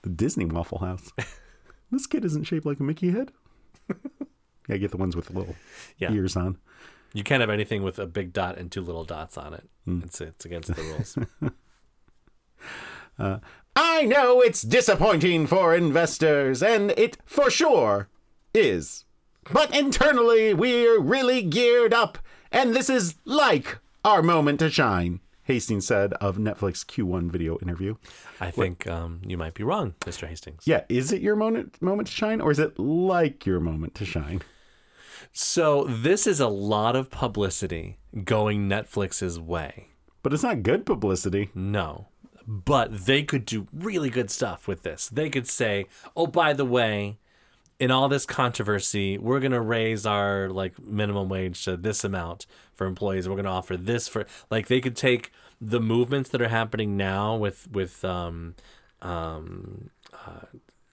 [0.08, 1.12] The Disney Waffle House.
[1.90, 3.32] This kid isn't shaped like a Mickey head.
[4.68, 5.56] yeah, get the ones with the little
[5.98, 6.12] Yeah.
[6.12, 6.58] ears on.
[7.14, 9.70] You can't have anything with a big dot and two little dots on it.
[9.86, 10.02] Hmm.
[10.04, 11.18] It's it's against the rules.
[13.76, 18.10] I know it's disappointing for investors, and it for sure
[18.54, 19.06] is.
[19.50, 22.18] But internally, we're really geared up,
[22.52, 27.96] and this is like our moment to shine, Hastings said of Netflix Q1 video interview.
[28.42, 30.28] I think um, you might be wrong, Mr.
[30.28, 30.64] Hastings.
[30.66, 34.06] Yeah, is it your moment moment to shine, or is it like your moment to
[34.06, 34.42] shine?
[35.32, 39.90] So this is a lot of publicity going Netflix's way.
[40.22, 41.50] But it's not good publicity.
[41.56, 42.10] No.
[42.46, 45.08] But they could do really good stuff with this.
[45.08, 47.20] They could say, "Oh, by the way,
[47.80, 52.88] in all this controversy, we're to raise our like minimum wage to this amount for
[52.88, 53.28] employees.
[53.28, 57.36] We're to offer this for like they could take the movements that are happening now
[57.36, 58.56] with with um
[59.02, 59.90] um
[60.26, 60.46] uh,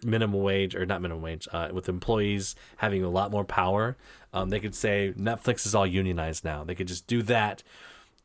[0.05, 3.97] minimum wage or not minimum wage uh, with employees having a lot more power.
[4.35, 6.65] Um, they could say Netflix is all unionized now.
[6.65, 7.63] They could just do that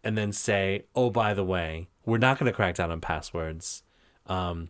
[0.04, 3.84] and then say, "Oh, by the way, we're not to crack down on passwords,
[4.28, 4.70] um,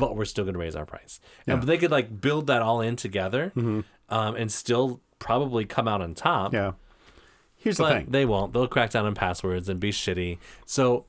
[0.00, 2.80] but we're still going to raise our price." And they could like build that all
[2.80, 3.52] in together,
[4.08, 6.52] um, and still probably come out on top.
[6.52, 6.72] Yeah.
[7.56, 8.06] Here's the thing.
[8.10, 8.52] they won't.
[8.54, 10.38] They'll crack down on passwords and be shitty.
[10.64, 11.04] So,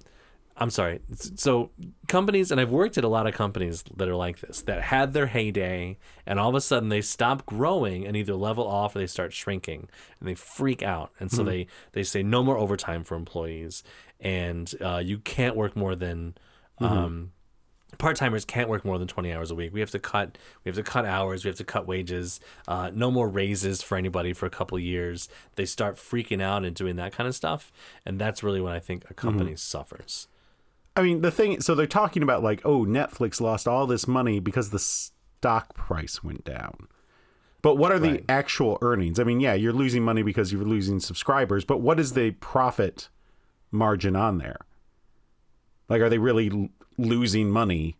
[0.57, 0.99] I'm sorry.
[1.15, 1.71] So,
[2.09, 5.13] companies, and I've worked at a lot of companies that are like this, that had
[5.13, 8.99] their heyday, and all of a sudden they stop growing and either level off or
[8.99, 9.87] they start shrinking,
[10.19, 11.11] and they freak out.
[11.21, 13.81] And so they they say no more overtime for employees,
[14.19, 16.35] and uh, you can't work more than.
[16.79, 17.31] Um,
[18.01, 19.71] part timers can't work more than 20 hours a week.
[19.73, 22.39] We have to cut we have to cut hours, we have to cut wages.
[22.67, 25.29] Uh, no more raises for anybody for a couple of years.
[25.55, 27.71] They start freaking out and doing that kind of stuff,
[28.05, 30.27] and that's really when I think a company suffers.
[30.95, 34.39] I mean, the thing, so they're talking about like, oh, Netflix lost all this money
[34.41, 36.87] because the stock price went down.
[37.61, 38.25] But what are Right.
[38.27, 39.19] the actual earnings?
[39.19, 43.07] I mean, yeah, you're losing money because you're losing subscribers, but what is the profit
[43.71, 44.57] margin on there?
[45.87, 47.97] Like, are they really losing money,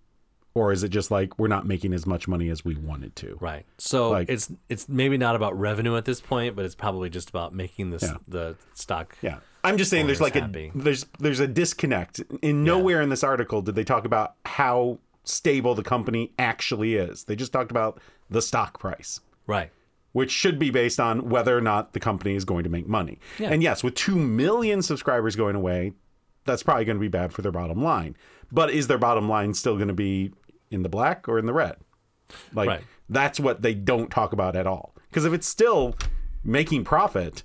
[0.54, 3.38] or is it just like we're not making as much money as we wanted to?
[3.39, 3.65] Right.
[3.77, 7.30] So Like- it's it's maybe not about revenue at this point, but it's probably just
[7.30, 8.17] about making this Yeah.
[8.27, 9.17] the stock.
[9.21, 9.38] Yeah.
[9.63, 10.71] I'm just saying there's like happy.
[10.73, 12.19] a there's there's a disconnect.
[12.41, 17.25] In nowhere in this article did they talk about how stable the company actually is.
[17.25, 17.99] They just talked about
[18.30, 19.19] the stock price.
[19.47, 19.71] Right.
[20.13, 23.17] which should be based on whether or not the company is going to make money.
[23.39, 23.49] Yeah.
[23.49, 25.93] And yes, with 2 million subscribers going away,
[26.45, 28.15] that's probably going to be bad for their bottom line.
[28.51, 30.32] But is their bottom line still going to be
[30.69, 31.75] in the black or in the red?
[32.54, 32.82] Like Right.
[33.10, 34.95] that's what they don't talk about at all.
[35.10, 35.95] Because if it's still
[36.43, 37.43] making profit,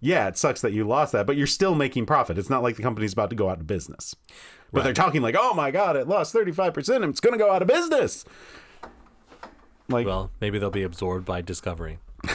[0.00, 2.38] yeah, it sucks that you lost that, but you're still making profit.
[2.38, 4.14] It's not like the company's about to go out of business.
[4.72, 7.50] But they're talking like, "Oh my god, it lost 35% and it's going to go
[7.52, 8.24] out of business."
[9.88, 11.98] Like Well, maybe they'll be absorbed by Discovery,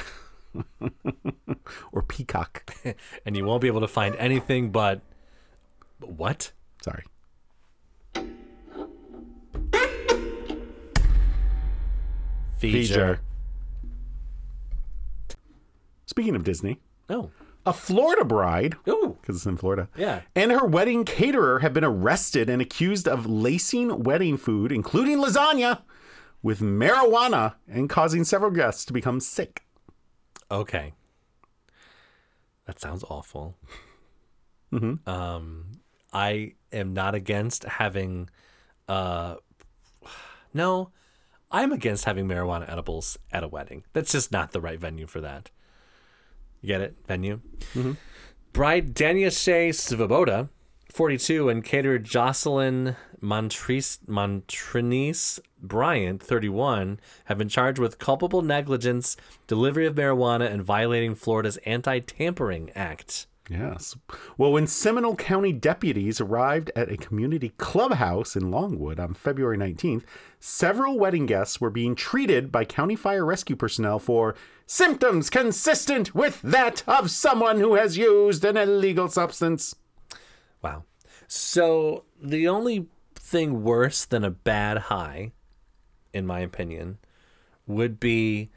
[1.92, 2.76] or Peacock.
[3.26, 5.02] and you won't be able to find anything but
[6.00, 6.52] what?
[6.82, 7.04] Sorry.
[12.58, 13.20] Feature.
[16.06, 16.80] Speaking of Disney,
[17.10, 17.30] Oh,
[17.66, 19.18] A Florida bride, Ooh.
[19.22, 20.22] because it's in Florida, Yeah.
[20.36, 25.82] and her wedding caterer have been arrested and accused of lacing wedding food, including lasagna,
[26.42, 29.66] with marijuana and causing several guests to become sick.
[30.50, 30.94] Okay.
[32.66, 33.58] That sounds awful.
[35.06, 35.75] Um,
[36.16, 38.30] I am not against having,
[38.88, 39.36] uh,
[40.54, 40.92] no,
[41.52, 43.84] I'm against having marijuana edibles at a wedding.
[43.92, 45.52] That's just not the right venue for that.
[46.62, 46.96] You get it?
[47.06, 47.42] Venue?
[48.54, 50.48] Bride Danya Shea Svoboda,
[50.90, 54.00] 42, and caterer Jocelyn Montrinice
[55.62, 62.00] Bryant, 31, have been charged with culpable negligence, delivery of marijuana, and violating Florida's Anti
[62.00, 63.28] Tampering Act.
[63.50, 63.96] Yes.
[64.38, 70.04] Well, when Seminole County deputies arrived at a community clubhouse in Longwood on February 19th,
[70.40, 76.42] several wedding guests were being treated by county fire rescue personnel for symptoms consistent with
[76.42, 79.76] that of someone who has used an illegal substance.
[80.64, 80.84] Wow.
[81.28, 85.34] So the only thing worse than a bad high,
[86.14, 86.98] in my opinion,
[87.68, 88.50] would be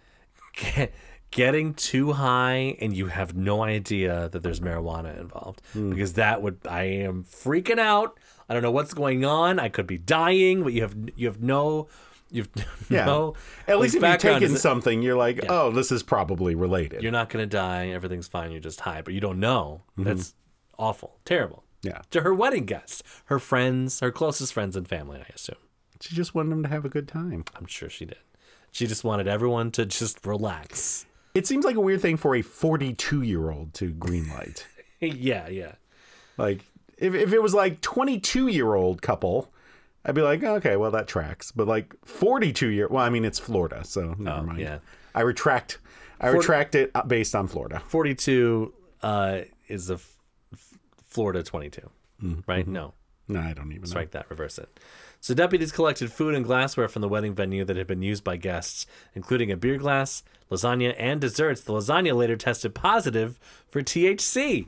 [1.31, 5.61] getting too high and you have no idea that there's marijuana involved.
[5.75, 8.19] Because that would I am freaking out.
[8.49, 9.59] I don't know what's going on.
[9.59, 11.89] I could be dying, but you have you have no
[12.31, 12.49] you've
[12.91, 13.05] Yeah.
[13.05, 13.35] no
[13.67, 17.03] At least if you're background taking something, you're like, oh, this is probably related.
[17.03, 19.83] you're not gonna die, everything's fine, you're just high, but you don't know.
[19.93, 20.05] Mm-hmm.
[20.05, 20.35] That's
[20.79, 21.19] awful.
[21.25, 21.65] Terrible.
[21.83, 22.03] yeah.
[22.11, 25.57] To her wedding guests, her friends, her closest friends and family, I assume.
[26.01, 27.45] She just wanted them to have a good time.
[27.57, 28.19] I'm sure she did.
[28.71, 31.05] She just wanted everyone to just relax.
[31.39, 34.65] It seems like a weird thing for a 42 year old to greenlight.
[35.01, 35.73] yeah, yeah.
[36.37, 36.61] Like
[36.99, 39.53] if, if it was like 22 year old couple,
[40.05, 41.53] I'd be like, okay, well that tracks.
[41.53, 44.59] But like 42 year, well, I mean it's Florida, so never mind.
[44.59, 44.79] Oh, yeah.
[45.15, 45.79] I retract.
[46.21, 47.81] I retract it uh, based on Florida.
[47.87, 50.17] 42 uh, is a f-
[51.07, 51.89] Florida 22,
[52.49, 52.67] right?
[52.67, 52.95] No,
[53.29, 53.87] No, I don't even know.
[53.87, 54.81] strike that, reverse it.
[55.21, 58.37] So deputies collected food and glassware from the wedding venue that had been used by
[58.37, 61.61] guests, including a beer glass, lasagna, and desserts.
[61.61, 64.67] The lasagna later tested positive for THC.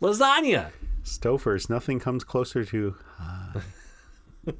[0.00, 0.72] Lasagna.
[1.04, 2.96] Stouffer's, nothing comes closer to.
[3.20, 3.60] Uh.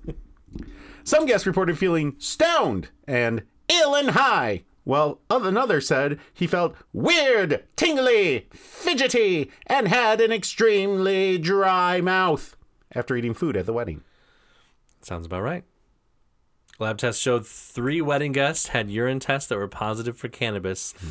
[1.05, 7.64] Some guests reported feeling stoned and ill and high, while another said he felt weird,
[7.75, 12.57] tingly, fidgety, and had an extremely dry mouth
[12.94, 14.03] after eating food at the wedding.
[15.03, 15.65] Sounds about right.
[16.79, 20.95] Lab tests showed three wedding guests had urine tests that were positive for cannabis.
[20.99, 21.09] Hmm.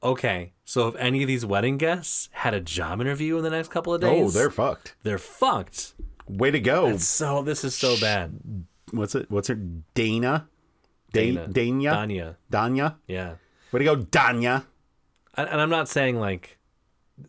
[0.00, 3.68] Okay, so if any of these wedding guests had a job interview in the next
[3.68, 4.94] couple of days, Oh, they're fucked.
[5.02, 5.94] they're fucked.
[6.28, 6.96] Way to go.
[6.98, 8.38] So this is so bad.
[8.92, 9.28] What's it?
[9.30, 9.56] What's her?
[9.56, 10.46] Dana?
[11.12, 11.48] Da- Dana.
[11.48, 11.92] Dania?
[11.92, 12.94] Danya, Danya?
[13.08, 13.34] yeah,
[13.72, 14.66] Way to go, Danya.
[15.36, 16.57] and I'm not saying like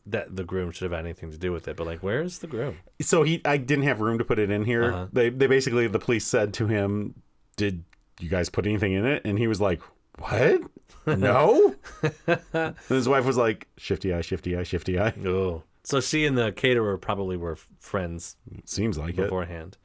[0.05, 2.47] that the groom should have had anything to do with it, but like, where's the
[2.47, 2.77] groom?
[3.01, 4.91] So he, I didn't have room to put it in here.
[4.93, 5.07] Uh-huh.
[5.11, 7.21] They, they basically, the police said to him,
[7.57, 7.83] "Did
[8.19, 9.81] you guys put anything in it?" And he was like,
[10.17, 10.61] "What?
[11.05, 11.75] No."
[12.53, 16.37] and his wife was like, "Shifty eye, shifty eye, shifty eye." Oh, so she and
[16.37, 19.23] the caterer probably were friends Seems like it.
[19.23, 19.77] beforehand.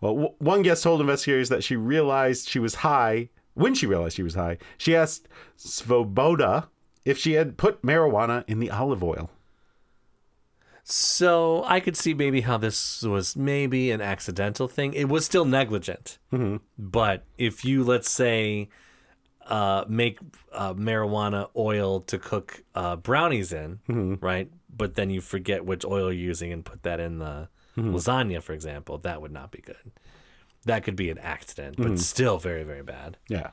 [0.00, 3.30] Well, w- one guest told investigators that she realized she was high.
[3.54, 6.68] When she realized she was high, she asked Svoboda
[7.04, 9.30] if she had put marijuana in the olive oil.
[10.84, 14.94] So I could see maybe how this was maybe an accidental thing.
[14.94, 16.56] It was still negligent, Mm-hmm.
[16.78, 18.68] but if you let's say
[19.46, 20.18] uh, make
[20.52, 24.14] uh, marijuana oil to cook uh, brownies in, Mm-hmm.
[24.24, 24.50] right?
[24.74, 27.94] But then you forget which oil you're using and put that in the Mm-hmm.
[27.94, 29.76] lasagna, for example, that would not be good.
[30.64, 31.96] That could be an accident, but Mm-hmm.
[31.96, 33.18] still very very bad.
[33.28, 33.50] Yeah.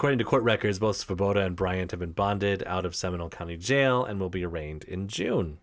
[0.00, 3.58] According to court records, both Svoboda and Bryant have been bonded out of Seminole County
[3.58, 5.58] Jail and will be arraigned in June.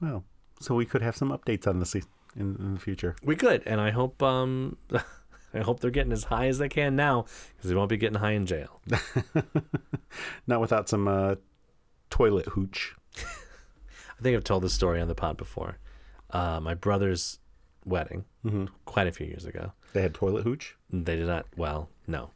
[0.00, 0.24] Well,
[0.58, 2.02] so we could have some updates on this in,
[2.34, 3.14] in the future.
[3.22, 4.78] We could, and I hope um,
[5.52, 8.20] I hope they're getting as high as they can now because they won't be getting
[8.20, 8.80] high in jail.
[10.46, 11.34] Not without some uh,
[12.08, 12.94] toilet hooch.
[13.18, 15.76] I think I've told this story on the pod before.
[16.30, 17.38] Uh, my brother's
[17.84, 18.64] wedding, mm-hmm.
[18.86, 19.72] quite a few years ago.
[19.92, 20.74] They had toilet hooch.
[20.88, 21.44] They did not.
[21.54, 22.30] Well, no.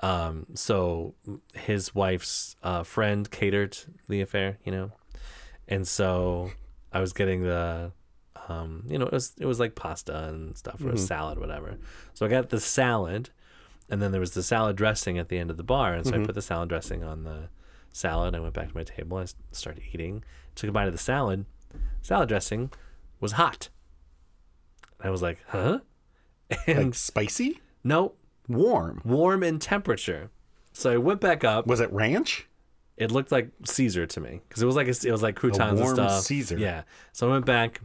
[0.00, 1.14] Um, so
[1.54, 3.78] his wife's uh, friend catered
[4.08, 4.92] the affair, you know,
[5.68, 6.50] and so
[6.92, 7.92] I was getting the,
[8.48, 11.76] um, you know, it was it was like pasta and stuff or a salad, whatever.
[12.14, 13.30] So I got the salad,
[13.88, 16.14] and then there was the salad dressing at the end of the bar, and so
[16.14, 17.48] I put the salad dressing on the
[17.90, 18.34] salad.
[18.34, 19.16] I went back to my table.
[19.16, 20.22] I started eating.
[20.56, 21.46] Took a bite of the salad.
[22.02, 22.70] Salad dressing
[23.18, 23.70] was hot.
[25.00, 25.80] I was like, huh?
[26.66, 27.60] And Like spicy?
[27.82, 28.12] no,
[28.48, 29.02] Warm.
[29.04, 30.30] warm in temperature.
[30.72, 31.66] So I went back up.
[31.66, 32.46] Was it ranch?
[32.96, 35.80] It looked like Caesar to me because it was like a, it was like croutons
[35.80, 36.22] and stuff.
[36.22, 36.58] Caesar.
[36.58, 36.82] Yeah.
[37.12, 37.80] So I went back,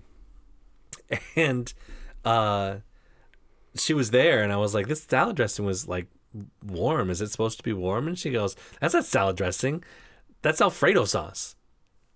[1.35, 1.73] and
[2.23, 2.77] uh,
[3.75, 6.07] she was there, and I was like, "This salad dressing was like
[6.65, 7.09] warm.
[7.09, 9.83] Is it supposed to be warm?" And she goes, "That's not salad dressing.
[10.41, 11.55] That's Alfredo sauce."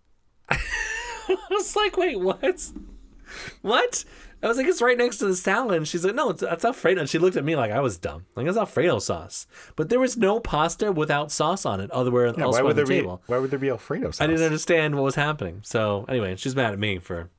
[0.49, 0.57] I
[1.49, 2.71] was like, "Wait, what?
[3.61, 4.05] What?"
[4.43, 6.65] I was like, "It's right next to the salad." And she's like, "No, it's, that's
[6.65, 8.25] Alfredo." And she looked at me like I was dumb.
[8.35, 12.43] Like it's Alfredo sauce, but there was no pasta without sauce on it, otherwhere Yeah,
[12.43, 13.17] elsewhere why would on the there table.
[13.17, 13.33] be?
[13.33, 14.21] Why would there be Alfredo sauce?
[14.21, 15.61] I didn't understand what was happening.
[15.63, 17.29] So anyway, she's mad at me for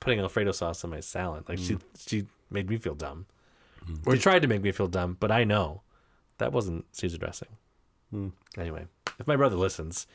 [0.00, 1.44] putting Alfredo sauce on my salad.
[1.48, 1.82] Like she mm.
[1.96, 3.26] she made me feel dumb,
[3.88, 4.06] mm.
[4.06, 5.16] or tried to make me feel dumb.
[5.18, 5.82] But I know
[6.38, 7.48] that wasn't Caesar dressing.
[8.12, 8.32] Mm.
[8.58, 8.86] Anyway,
[9.18, 10.06] if my brother listens,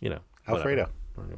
[0.00, 0.68] you know, whatever.
[0.70, 0.90] Alfredo.
[1.18, 1.34] I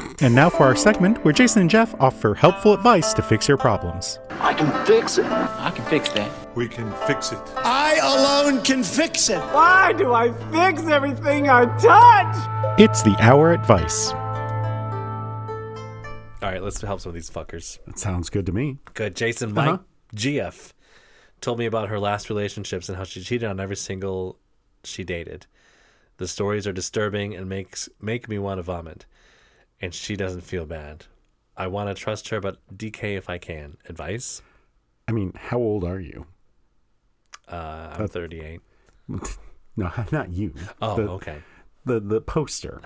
[0.00, 0.22] don't give a shit.
[0.26, 3.56] And now for our segment where Jason and Jeff offer helpful advice to fix your
[3.56, 4.18] problems.
[4.30, 5.26] I can fix it.
[5.26, 6.30] I can fix that.
[6.56, 7.38] We can fix it.
[7.56, 9.38] I alone can fix it.
[9.52, 12.80] Why do I fix everything I touch?
[12.80, 14.12] It's the Hour Advice.
[16.40, 17.78] All right, let's help some of these fuckers.
[17.86, 18.78] That sounds good to me.
[18.94, 19.16] Good.
[19.16, 19.78] Jason Mike Uh-huh.
[20.14, 20.72] GF
[21.40, 24.38] told me about her last relationships and how she cheated on every single
[24.84, 25.46] she dated.
[26.18, 29.04] The stories are disturbing and makes make me want to vomit.
[29.80, 31.06] And she doesn't feel bad.
[31.56, 33.76] I want to trust her, but DK if I can.
[33.88, 34.42] Advice?
[35.06, 36.26] I mean, how old are you?
[37.48, 38.60] Uh, I'm 38.
[39.78, 40.52] No, not you.
[40.82, 41.38] Oh, the, okay.
[41.86, 42.82] the the poster.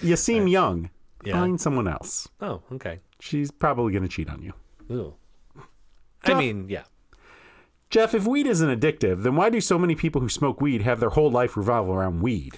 [0.00, 0.90] you seem young.
[1.24, 1.34] Yeah.
[1.34, 2.28] Find someone else.
[2.40, 3.00] Oh, okay.
[3.18, 4.54] She's probably going to cheat on you.
[4.90, 5.14] Ooh.
[6.24, 6.84] I mean, yeah.
[7.90, 11.00] Jeff, if weed isn't addictive, then why do so many people who smoke weed have
[11.00, 12.56] their whole life revolve around weed?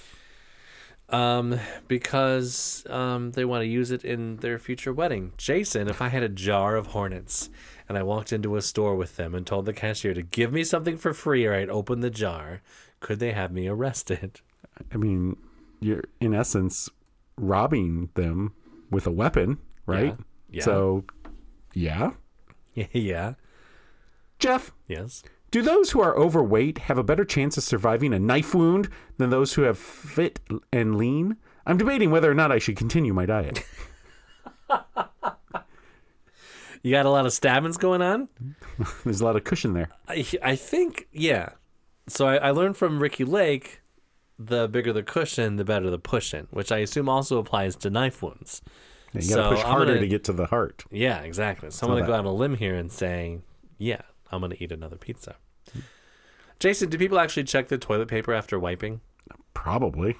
[1.12, 5.32] Um, because um, they want to use it in their future wedding.
[5.36, 7.50] Jason, if I had a jar of hornets
[7.86, 10.64] and I walked into a store with them and told the cashier to give me
[10.64, 12.62] something for free or I'd open the jar,
[13.00, 14.40] could they have me arrested?
[14.92, 15.36] I mean,
[15.80, 16.88] you're in essence
[17.36, 18.54] robbing them
[18.90, 20.16] with a weapon, right?
[20.50, 20.64] Yeah.
[20.64, 21.04] So,
[21.74, 22.12] yeah.
[22.74, 23.34] yeah.
[24.38, 25.22] Jeff, Yes.
[25.52, 28.88] Do those who are overweight have a better chance of surviving a knife wound
[29.18, 30.40] than those who have fit
[30.72, 31.36] and lean?
[31.66, 33.62] I'm debating whether or not I should continue my diet.
[36.84, 38.28] You got a lot of stabbings going on?
[39.04, 39.88] There's a lot of cushion there.
[40.08, 41.50] I, I think, yeah.
[42.08, 43.82] So I, I learned from Ricki Lake
[44.36, 48.20] the bigger the cushion, the better the pushing, which I assume also applies to knife
[48.20, 48.62] wounds.
[49.12, 50.82] You got to So, push harder gonna- to get to the heart.
[50.90, 51.70] Yeah, exactly.
[51.70, 53.38] So I'm going to that- go out on a limb here and say,
[53.78, 54.00] yeah,
[54.32, 55.36] I'm going to eat another pizza.
[56.62, 59.00] Jason, do people actually check the toilet paper after wiping?
[59.52, 60.16] Probably.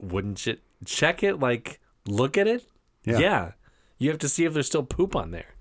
[0.00, 1.38] Wouldn't you check it?
[1.38, 2.66] Like, look at it?
[3.04, 3.18] Yeah.
[3.18, 3.52] yeah.
[3.98, 5.54] You have to see if there's still poop on there.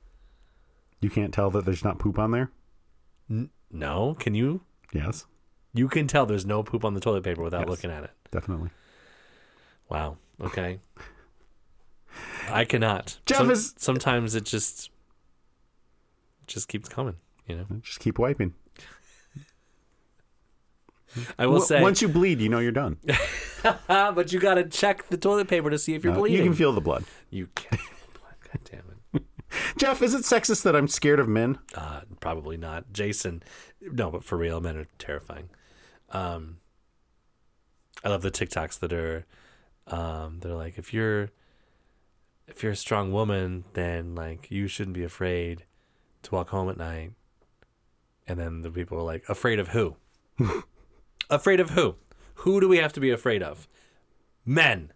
[1.02, 2.50] You can't tell that there's not poop on there?
[3.70, 4.16] No?
[4.16, 4.62] Can you?
[4.92, 5.28] Yes,
[5.72, 7.70] You can tell there's no poop on the toilet paper without Yes.
[7.70, 8.12] looking at it.
[8.32, 8.72] definitely.
[9.88, 10.18] Wow.
[10.42, 10.80] Okay.
[12.50, 13.20] I cannot.
[13.28, 14.90] Jeff Some- is- sometimes it just
[16.48, 17.18] just keeps coming.
[17.48, 17.66] You know.
[17.84, 18.56] Just keep wiping.
[21.40, 22.98] I will W- say, Once you bleed, you know you're done.
[23.88, 26.38] but you got to check the toilet paper to see if you're Uh, bleeding.
[26.38, 27.06] you can feel the blood.
[27.30, 27.78] You can.
[27.78, 28.36] feel blood.
[28.44, 29.24] God damn it.
[29.78, 31.58] Jeff, is it sexist that I'm scared of men?
[31.74, 32.92] Uh, probably not.
[32.92, 33.42] Jason,
[33.82, 35.50] no, but for real, men are terrifying.
[36.12, 36.58] Um,
[38.04, 39.26] I love the TikToks that are,
[39.88, 41.30] um, they're like, if you're,
[42.48, 45.64] if you're a strong woman, then like you shouldn't be afraid
[46.24, 47.14] to walk home at night.
[48.28, 49.96] And then the people are like, afraid of who?
[51.30, 51.96] afraid of who?
[52.42, 53.68] Who do we have to be afraid of?
[54.46, 54.92] Men.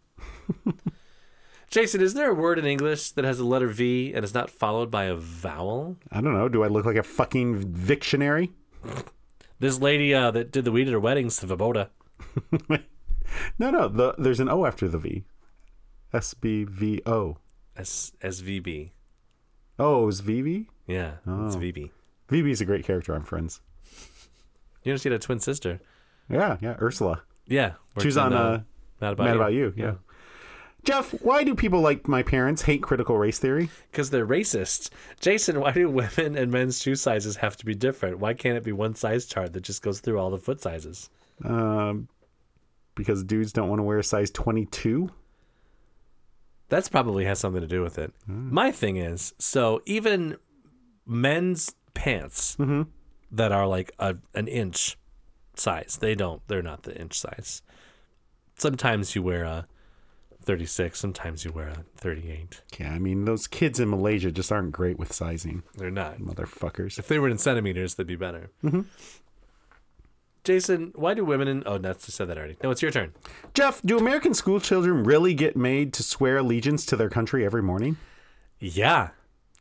[1.69, 4.49] Jason, is there a word in English that has a letter V and is not
[4.49, 5.97] followed by a vowel?
[6.11, 6.49] I don't know.
[6.49, 8.51] Do I look like a fucking dictionary?
[9.59, 11.89] This lady uh, that did the weed at her wedding, Svoboda.
[13.57, 13.87] No, no.
[13.87, 15.23] The, there's an O after the V.
[16.13, 17.37] S B V O.
[17.77, 18.91] S SVB.
[19.79, 20.67] Oh, is VV?
[20.85, 21.13] Yeah,
[21.45, 21.59] it's Oh.
[21.59, 21.91] VB.
[22.29, 23.61] VB is a great character on Friends.
[24.83, 25.79] You she had a twin sister.
[26.29, 26.75] Yeah, yeah.
[26.81, 27.23] Ursula.
[27.47, 28.63] Yeah, she's on uh,
[28.99, 29.39] Mad About Mad You.
[29.39, 29.73] About You.
[29.75, 29.93] Yeah.
[30.83, 33.69] Jeff, why do people like my parents hate critical race theory?
[33.91, 34.89] Because they're racist.
[35.19, 38.17] Jason, why do women and men's shoe sizes have to be different?
[38.19, 41.09] Why can't it be one size chart that just goes through all the foot sizes?
[41.43, 42.07] Um,
[42.95, 45.11] because dudes don't want to wear a size 22.
[46.69, 48.13] That's probably has something to do with it.
[48.25, 50.37] My thing is, so even
[51.05, 52.55] men's pants
[53.31, 54.97] that are like a, an inch
[55.61, 56.41] size, they don't.
[56.47, 57.61] They're not the inch size.
[58.57, 59.67] Sometimes you wear a
[60.43, 60.99] 36.
[60.99, 62.61] Sometimes you wear a 38.
[62.79, 65.63] Yeah, I mean, those kids in Malaysia just aren't great with sizing.
[65.75, 66.17] They're not.
[66.19, 66.99] Motherfuckers.
[66.99, 68.49] If they were in centimeters, they'd be better.
[68.63, 68.81] Mm-hmm.
[70.43, 71.63] Jason, why do women in.
[71.65, 72.57] Oh, that's just said that already.
[72.63, 73.13] No, it's your turn.
[73.53, 77.61] Jeff, do American school children really get made to swear allegiance to their country every
[77.61, 77.97] morning?
[78.59, 79.09] Yeah.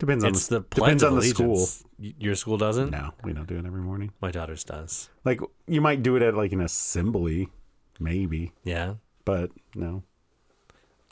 [0.01, 1.67] Depends on It's the, the pledge depends on the school.
[1.99, 2.89] Your school doesn't?
[2.89, 4.09] No, we don't do it every morning.
[4.19, 5.09] My daughter's does.
[5.23, 7.49] Like you might do it at like an assembly,
[7.99, 8.95] maybe, Yeah.
[9.25, 10.01] but no.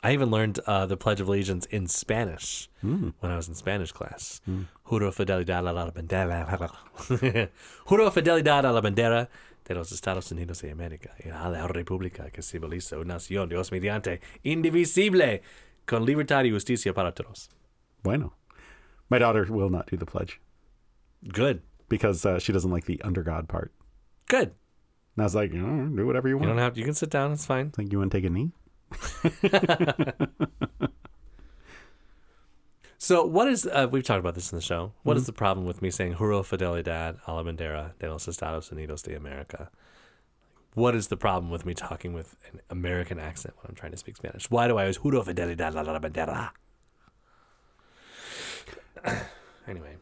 [0.02, 3.92] I even learned uh, the Pledge of Allegiance in Spanish when I was in Spanish
[3.92, 4.40] class.
[4.88, 6.48] Juro fidelidad a la bandera.
[7.86, 9.28] Juro fidelidad a la bandera
[9.68, 13.70] de los Estados Unidos de América y a la República que simboliza una nación, Dios
[13.70, 15.42] mediante, indivisible,
[15.86, 17.50] con libertad y justicia para todos.
[18.02, 18.34] Bueno,
[19.10, 20.40] my daughter will not do the pledge
[21.28, 21.62] Good.
[21.88, 23.72] because uh, she doesn't like the under God part.
[24.28, 24.54] Good.
[25.16, 26.48] And I was like, "Oh, do whatever you You want.
[26.50, 26.74] don't have.
[26.74, 26.78] to.
[26.80, 27.32] You can sit down.
[27.32, 27.70] It's fine.
[27.70, 28.52] think you want to take a knee?
[33.02, 34.92] So, what is uh, we've talked about this in the show?
[35.04, 38.68] What is the problem with me saying "Juro fidelidad a la bandera de los Estados
[38.70, 39.70] Unidos de America"?
[40.74, 43.96] What is the problem with me talking with an American accent when I'm trying to
[43.98, 44.50] speak Spanish?
[44.50, 46.50] Why do I always "Juro fidelidad a la bandera"?
[49.68, 49.96] anyway,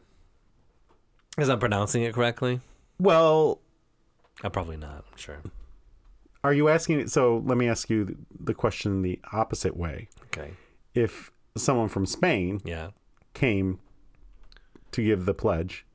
[1.37, 2.59] is I'm pronouncing it correctly?
[2.99, 3.59] Well,
[4.43, 5.05] I'm probably not.
[5.11, 5.37] I'm sure.
[6.43, 7.07] are you asking?
[7.07, 10.07] So let me ask you the question the opposite way.
[10.25, 10.51] Okay.
[10.93, 12.89] If someone from Spain Yeah.
[13.33, 13.79] came
[14.91, 15.85] to give the pledge,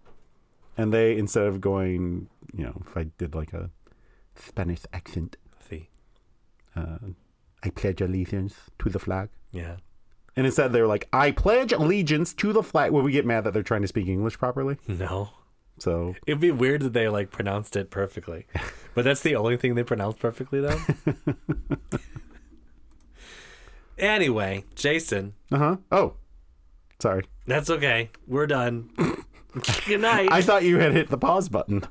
[0.76, 3.70] and they instead of going, you know, if I did like a
[4.34, 5.36] Spanish accent,
[5.68, 5.88] The.
[6.76, 6.98] Uh,
[7.62, 9.30] I pledge allegiance to the flag.
[9.52, 9.76] Yeah.
[10.36, 12.90] And instead they're like, I pledge allegiance to the flag.
[12.92, 14.78] Would we get mad that they're trying to speak English properly?
[14.88, 15.30] No.
[15.78, 18.46] So It'd be weird that they like pronounced it perfectly.
[18.94, 20.78] But that's the only thing they pronounced perfectly though.
[23.98, 25.76] anyway, Jason, uh huh.
[25.90, 26.14] Oh,
[27.00, 27.24] sorry.
[27.44, 28.10] that's okay.
[28.28, 28.90] We're done.
[29.88, 30.28] Good night.
[30.30, 31.82] I thought you had hit the pause button.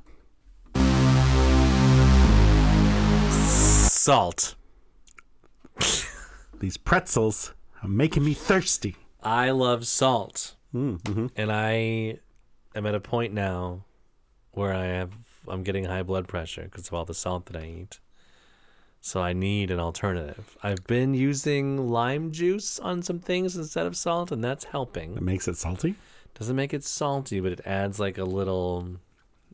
[3.29, 4.55] Salt.
[6.59, 7.53] These pretzels
[7.87, 8.95] making me thirsty.
[9.21, 10.55] I love salt.
[10.73, 11.27] Mm, mm-hmm.
[11.35, 12.19] And I
[12.75, 13.85] am at a point now
[14.51, 15.11] where I have
[15.47, 17.99] I'm getting high blood pressure because of all the salt that I eat.
[19.01, 20.55] So I need an alternative.
[20.63, 25.17] I've been using lime juice on some things instead of salt, and that's helping.
[25.17, 25.95] It makes it salty.
[26.35, 28.87] Doesn't make it salty, but it adds like a little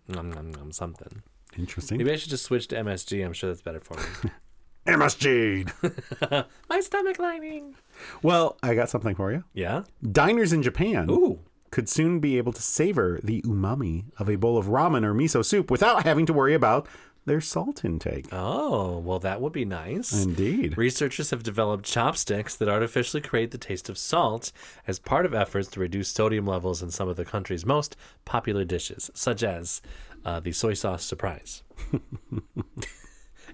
[0.07, 1.23] nom, nom, nom, something.
[1.57, 1.97] Interesting.
[1.97, 3.25] Maybe I should just switch to MSG.
[3.25, 4.32] I'm sure that's better for me.
[4.93, 6.45] MSG.
[6.69, 7.75] My stomach lining.
[8.23, 9.43] well, I got something for you.
[9.53, 9.83] Yeah.
[10.11, 11.39] Diners in Japan Ooh.
[11.71, 15.43] could soon be able to savor the umami of a bowl of ramen or miso
[15.45, 16.87] soup without having to worry about
[17.25, 18.25] their salt intake.
[18.31, 20.23] Oh, well, that would be nice.
[20.23, 20.77] Indeed.
[20.77, 24.51] Researchers have developed chopsticks that artificially create the taste of salt
[24.87, 28.65] as part of efforts to reduce sodium levels in some of the country's most popular
[28.65, 29.81] dishes, such as
[30.25, 31.61] uh, the soy sauce surprise.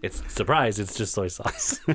[0.06, 1.80] it's surprise, it's just soy sauce.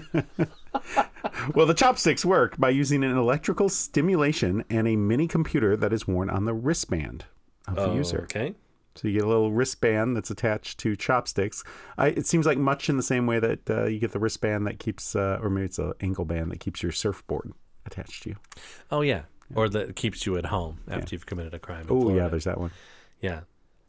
[1.55, 6.07] Well, the chopsticks work by using an electrical stimulation and a mini computer that is
[6.07, 7.25] worn on the wristband
[7.67, 8.23] of the user.
[8.25, 8.55] Okay.
[8.95, 11.65] So you get a little wristband that's attached to chopsticks.
[11.97, 14.67] I, it seems like much in the same way that uh, you get the wristband
[14.67, 17.53] that keeps, uh, or maybe it's an ankle band that keeps your surfboard
[17.87, 18.37] attached to you.
[18.91, 19.23] Oh, yeah.
[19.55, 21.87] Or that keeps you at home after you've committed a crime.
[21.89, 22.71] Oh, yeah, there's that one.
[23.21, 23.41] Yeah.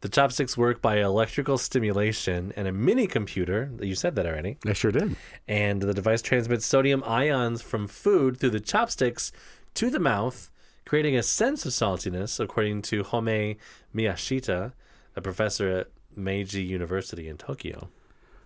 [0.02, 3.72] The chopsticks work by electrical stimulation and a mini computer.
[3.80, 4.58] You said that already.
[4.66, 5.16] I sure did.
[5.48, 9.32] and the device transmits sodium ions from food through the chopsticks
[9.76, 10.52] to the mouth,
[10.86, 13.58] creating a sense of saltiness, according to Homei
[13.96, 14.74] Miyashita,
[15.16, 17.90] a professor at Meiji University in Tokyo.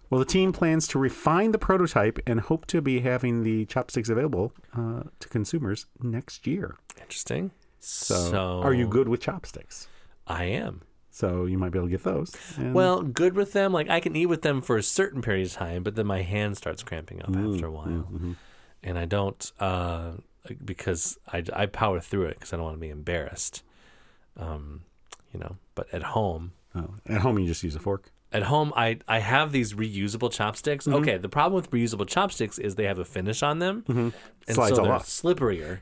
[0.10, 4.10] Well, the team plans to refine the prototype and hope to be having the chopsticks
[4.10, 6.76] available uh, to consumers next year.
[7.02, 7.52] Interesting.
[7.80, 9.88] So, are you good with chopsticks?
[10.28, 10.82] I am.
[11.16, 12.36] So you might be able to get those.
[12.58, 13.72] And Well, good with them.
[13.72, 16.24] Like I can eat with them for a certain period of time, but then my
[16.24, 18.10] hand starts cramping up after a while,
[18.84, 20.12] and I don't uh,
[20.64, 23.64] because I, I power through it because I don't want to be embarrassed.
[24.38, 24.82] Um,
[25.34, 28.12] you know, but at home, oh, at home, you just use a fork.
[28.34, 30.96] at home I, I have these reusable chopsticks Mm-hmm.
[31.02, 34.54] okay the problem with reusable chopsticks is they have a finish on them and Mm-hmm.
[34.54, 35.06] Slides so they're off.
[35.08, 35.80] slipperier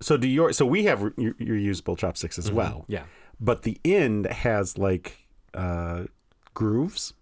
[0.00, 2.84] So do your so we have re- reusable chopsticks as well.
[2.88, 3.04] yeah
[3.40, 6.04] But the end has like uh,
[6.54, 7.14] grooves,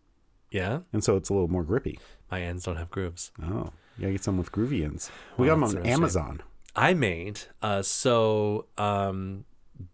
[0.51, 1.99] yeah and so it's a little more grippy.
[2.31, 5.11] my ends don't have grooves Oh, you gotta get some with groovy ends.
[5.37, 5.87] We got them on.
[5.87, 6.43] Amazon.
[6.77, 9.45] I made uh, so um,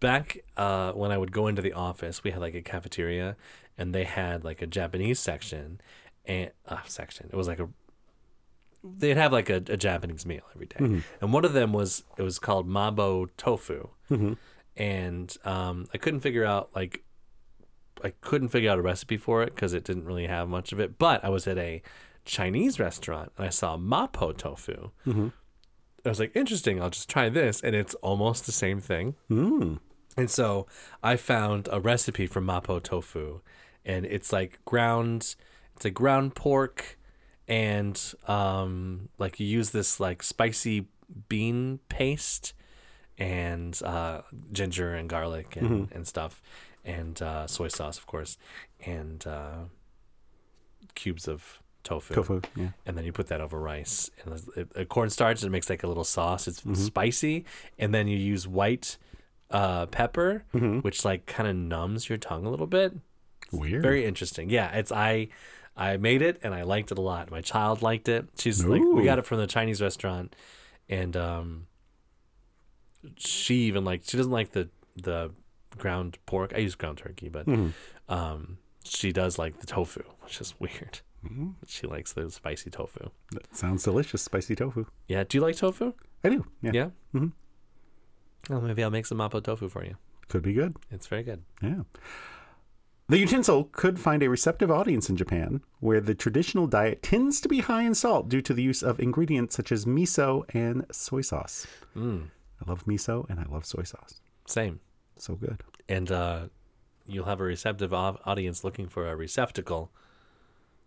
[0.01, 3.37] back uh, when I would go into the office, we had like a cafeteria,
[3.77, 5.81] and they had like a Japanese section,
[6.25, 7.29] and uh, section.
[7.33, 7.69] It was like a
[8.83, 11.03] they'd have like a, a Japanese meal every day.
[11.21, 13.89] and one of them was it was called mabo tofu,
[14.81, 17.05] and um, I couldn't figure out like
[18.03, 20.81] I couldn't figure out a recipe for it because it didn't really have much of
[20.81, 20.99] it.
[20.99, 21.83] But I was at a
[22.25, 24.91] Chinese restaurant and I saw mapo tofu.
[25.07, 25.29] Mm-hmm.
[26.07, 26.81] I was like, interesting.
[26.81, 29.17] I'll just try this, and it's almost the same thing.
[29.31, 29.81] Mm.
[30.17, 30.67] And so
[31.03, 33.43] I found a recipe for mapo tofu,
[33.85, 35.37] and it's like ground,
[35.77, 36.99] it's a ground pork,
[37.47, 40.89] and um, like you use this like spicy
[41.29, 42.55] bean paste,
[43.21, 46.43] and uh, ginger and garlic and, and stuff,
[46.85, 48.37] and uh, soy sauce, of course,
[48.85, 49.59] and uh,
[50.95, 52.15] cubes of tofu.
[52.15, 52.69] Tofu, yeah.
[52.87, 55.43] And then you put that over rice and it, it, cornstarch.
[55.45, 56.49] It makes like a little sauce.
[56.49, 56.75] It's Mm-hmm.
[56.75, 57.45] spicy,
[57.79, 58.97] and then you use white
[59.51, 60.79] uh, pepper, Mm-hmm.
[60.81, 62.95] which like kind of numbs your tongue a little bit.
[63.53, 63.83] Weird.
[63.83, 64.49] Very interesting.
[64.51, 65.29] Yeah, it's I.
[65.77, 67.31] I made it and I liked it a lot.
[67.31, 68.27] My child liked it.
[68.37, 70.37] She's like, we got it from the Chinese restaurant,
[70.91, 71.67] and um,
[73.21, 75.31] she even like she doesn't like the the
[75.79, 76.53] ground pork.
[76.55, 78.13] I use ground turkey, but Mm-hmm.
[78.13, 81.01] um, she does like the tofu, which is weird.
[81.67, 83.11] She likes the spicy tofu.
[83.33, 84.23] That sounds delicious.
[84.23, 84.87] Spicy tofu.
[85.07, 85.25] Yeah.
[85.29, 85.93] Do you like tofu?
[86.25, 86.47] I do.
[86.63, 86.71] Yeah.
[86.75, 86.89] Yeah.
[87.15, 87.29] Mm-hmm.
[88.49, 89.97] Well, maybe I'll make some mapo tofu for you.
[90.29, 90.77] Could be good.
[90.91, 91.43] It's very good.
[91.63, 91.83] Yeah.
[93.09, 97.49] The utensil could find a receptive audience in Japan, where the traditional diet tends to
[97.49, 101.21] be high in salt due to the use of ingredients such as miso and soy
[101.21, 101.67] sauce.
[101.97, 102.29] Mm.
[102.65, 104.21] I love miso and I love soy sauce.
[104.47, 104.81] Same.
[105.17, 105.63] So good.
[105.89, 106.47] And uh,
[107.07, 109.91] you'll have a receptive audience looking for a receptacle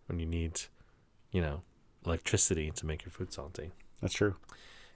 [0.08, 0.62] when you need,
[1.32, 1.62] you know,
[2.06, 3.72] electricity to make your food salty.
[4.02, 4.36] That's true.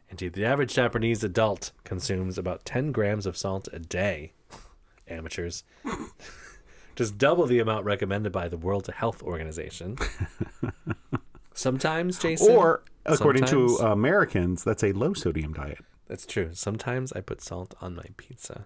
[0.09, 4.33] Indeed, the average Japanese adult consumes about 10 grams of salt a day.
[5.07, 5.63] Amateurs.
[6.95, 9.97] Just double the amount recommended by the World Health Organization.
[11.53, 12.55] Sometimes, Jason.
[12.55, 15.79] Or, according sometimes- to Americans, that's a low sodium diet.
[16.07, 16.49] That's true.
[16.53, 18.65] Sometimes I put salt on my pizza.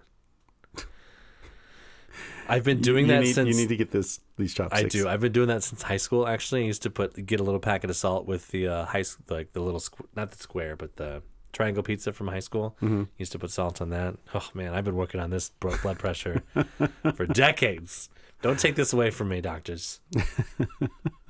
[2.48, 4.94] I've been doing you that need, since You need to get this these chopsticks.
[4.94, 5.08] I do.
[5.08, 6.26] I've been doing that since high school.
[6.26, 9.04] Actually, I used to put get a little packet of salt with the uh, high
[9.30, 11.22] like the little squ- not the square, but the
[11.52, 12.76] triangle pizza from high school.
[12.82, 13.04] Mm-hmm.
[13.16, 14.16] Used to put salt on that.
[14.34, 16.42] Oh man, I've been working on this bro- blood pressure
[17.14, 18.08] for decades.
[18.42, 20.00] Don't take this away from me, doctors.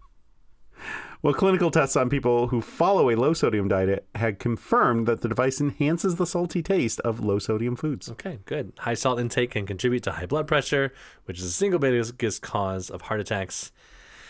[1.23, 5.29] Well, clinical tests on people who follow a low sodium diet had confirmed that the
[5.29, 8.11] device enhances the salty taste of low sodium foods.
[8.11, 8.73] Okay, good.
[8.79, 10.93] High salt intake can contribute to high blood pressure,
[11.27, 13.71] which is the single biggest cause of heart attacks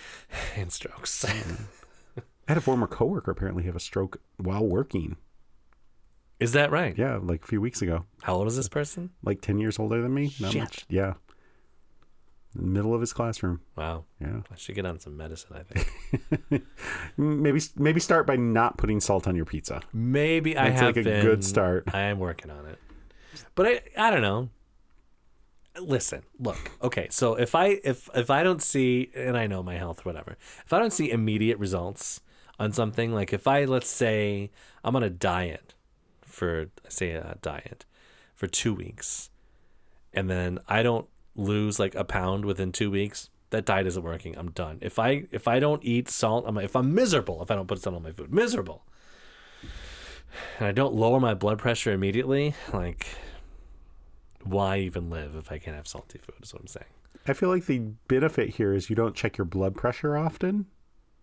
[0.57, 1.25] and strokes.
[2.19, 5.17] I had a former coworker apparently have a stroke while working.
[6.41, 6.95] is that right?
[6.99, 8.05] Yeah, like a few weeks ago.
[8.23, 9.11] How old is this person?
[9.23, 10.35] Like 10 years older than me.
[10.39, 10.61] Not Shit.
[10.61, 10.87] much.
[10.91, 11.15] Yeah.
[12.55, 13.61] In the middle of his classroom.
[13.77, 14.05] Wow.
[14.21, 14.41] Yeah.
[14.51, 16.65] I should get on some medicine, I think.
[17.17, 19.81] Maybe maybe start by not putting salt on your pizza.
[19.93, 21.25] Maybe I That's have like a been.
[21.25, 21.85] good start.
[21.95, 22.79] I am working on it,
[23.55, 24.51] but I I don't know.
[25.81, 26.59] Listen, look.
[26.83, 30.37] Okay, so if I if if I don't see, and I know my health, whatever.
[30.67, 32.21] If I don't see immediate results
[32.59, 34.51] on something, like if I let's say
[34.85, 35.75] I'm on a diet
[36.27, 37.87] for say a diet
[38.35, 39.31] for two weeks,
[40.13, 44.37] and then I don't lose like a pound within two weeks, that diet isn't working.
[44.37, 44.79] I'm done.
[44.81, 47.81] If I if I don't eat salt, I'm if I'm miserable if I don't put
[47.81, 48.85] salt on my food, miserable
[50.59, 53.07] and I don't lower my blood pressure immediately, like,
[54.43, 56.37] why even live if I can't have salty food?
[56.43, 56.87] Is what I'm saying.
[57.27, 57.79] I feel like the
[58.09, 60.67] benefit here is you don't check your blood pressure often.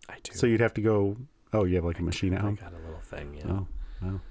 [0.07, 0.33] I do.
[0.33, 1.17] So you'd have to go,
[1.53, 2.57] oh, you have like a machine at home.
[2.59, 3.51] I got a little thing, yeah.
[3.51, 3.67] Oh,
[4.05, 4.21] oh.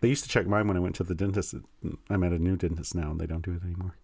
[0.00, 1.54] They used to check mine when I went to the dentist.
[2.08, 3.96] I'm at a new dentist now, and they don't do it anymore.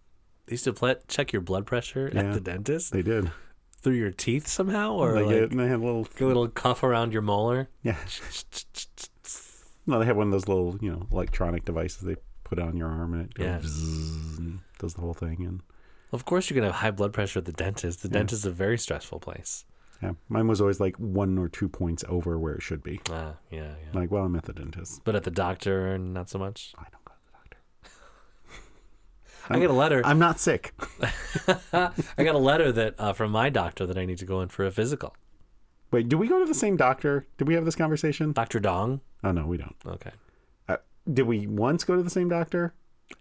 [0.45, 2.21] They used to pl- check your blood pressure Yeah.
[2.21, 3.31] at the dentist They did.
[3.81, 6.83] through your teeth somehow, or they, like get, they have a little, a little cuff
[6.83, 7.69] around your molar.
[7.83, 7.97] yeah.
[9.89, 12.89] No, they have one of those little, you know, electronic devices they put on your
[12.89, 14.37] arm, and it goes Yeah.
[14.37, 15.45] and does the whole thing.
[15.45, 15.61] And
[16.11, 18.01] Of course, you're gonna have high blood pressure at the dentist.
[18.01, 19.63] The dentist is a very stressful place.
[20.01, 23.01] Yeah, mine was always like one or two points over where it should be.
[23.09, 23.99] Ah, yeah, yeah.
[23.99, 25.01] Like, well, I'm at the dentist.
[25.03, 26.73] But at the doctor, not so much.
[26.77, 27.57] I don't go to the doctor.
[29.53, 30.01] I got a letter.
[30.05, 30.73] I'm not sick.
[31.73, 34.49] I got a letter that uh, from my doctor that I need to go in
[34.49, 35.15] for a physical.
[35.91, 37.25] Wait, do we go to the same doctor?
[37.37, 38.33] Did we have this conversation?
[38.33, 39.01] Doctor Dong.
[39.23, 39.75] Oh no, we don't.
[39.85, 40.11] Okay.
[40.67, 40.77] Uh,
[41.11, 42.73] did we once go to the same doctor?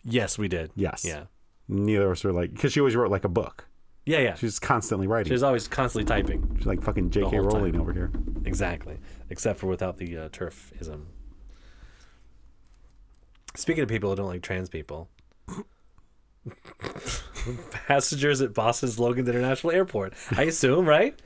[0.04, 0.72] Yes, we did.
[0.74, 1.04] Yes.
[1.06, 1.24] Yeah.
[1.68, 3.65] Neither of us were like, because she always wrote like a book.
[4.06, 4.34] Yeah, yeah.
[4.34, 5.32] She's constantly writing.
[5.32, 6.56] She's always constantly typing.
[6.58, 7.24] She's like fucking J.K.
[7.28, 7.60] whole time.
[7.60, 8.12] Rowling over here.
[8.44, 8.98] Exactly.
[9.30, 11.06] Except for without the uh, TERFism.
[13.56, 15.08] Speaking of people who don't like trans people,
[17.70, 20.14] passengers at Boston's Logan International Airport.
[20.36, 21.20] I assume, right?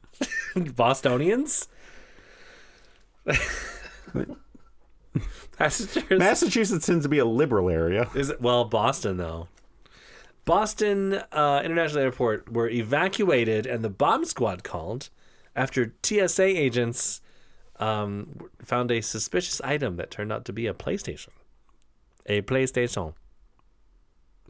[0.56, 1.68] Bostonians?
[5.58, 6.18] passengers?
[6.18, 8.08] Massachusetts tends to be a liberal area.
[8.14, 9.48] Is it well Boston though?
[10.44, 15.08] Boston uh, International Airport were evacuated and the bomb squad called
[15.54, 17.20] after TSA agents
[17.76, 21.28] um, found a suspicious item that turned out to be a PlayStation.
[22.26, 23.14] A PlayStation.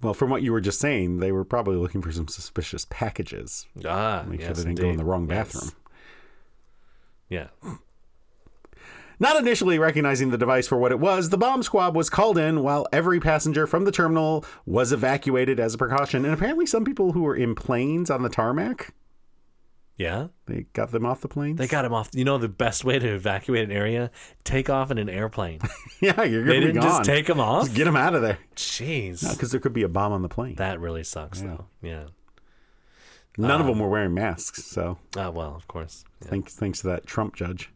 [0.01, 3.67] Well, from what you were just saying, they were probably looking for some suspicious packages.
[3.87, 5.53] Ah, Make yes, sure they didn't go in the wrong Yes.
[5.53, 5.73] bathroom.
[7.29, 7.47] Yeah.
[9.21, 12.63] Not initially recognizing the device for what it was, the bomb squad was called in
[12.63, 16.25] while every passenger from the terminal was evacuated as a precaution.
[16.25, 18.93] And apparently, some people who were in planes on the tarmac,
[19.97, 20.29] Yeah.
[20.47, 21.59] they got them off the planes.
[21.59, 22.11] They got him off.
[22.13, 24.11] You know the best way to evacuate an area?
[24.45, 25.61] Take off in an airplane.
[26.01, 26.91] yeah, you're gonna be didn't gone.
[26.91, 27.65] just take them off.
[27.67, 28.39] Just get them out of there.
[28.57, 29.31] Jeez.
[29.33, 30.57] Because there could be a bomb on the plane.
[30.57, 31.67] That really sucks, though.
[31.83, 32.07] Yeah.
[33.39, 36.05] None Um, of them were wearing masks, so Ah, well, of course.
[36.21, 36.29] Yeah.
[36.29, 37.71] thanks thanks to that Trump judge.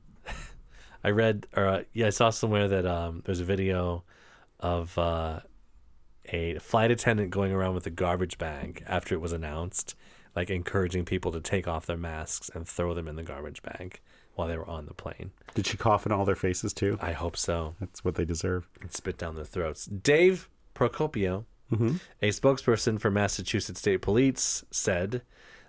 [1.07, 4.03] I read, or uh, yeah, I saw somewhere that um, there's a video
[4.59, 5.39] of uh,
[6.33, 9.95] a flight attendant going around with a garbage bag after it was announced,
[10.35, 14.01] like encouraging people to take off their masks and throw them in the garbage bag
[14.35, 15.31] while they were on the plane.
[15.55, 16.99] Did she cough in all their faces too?
[17.01, 17.77] I hope so.
[17.79, 18.69] That's what they deserve.
[18.81, 19.87] and spit down their throats.
[19.87, 21.45] Dave Procopio,
[22.21, 25.23] a spokesperson for Massachusetts State Police, said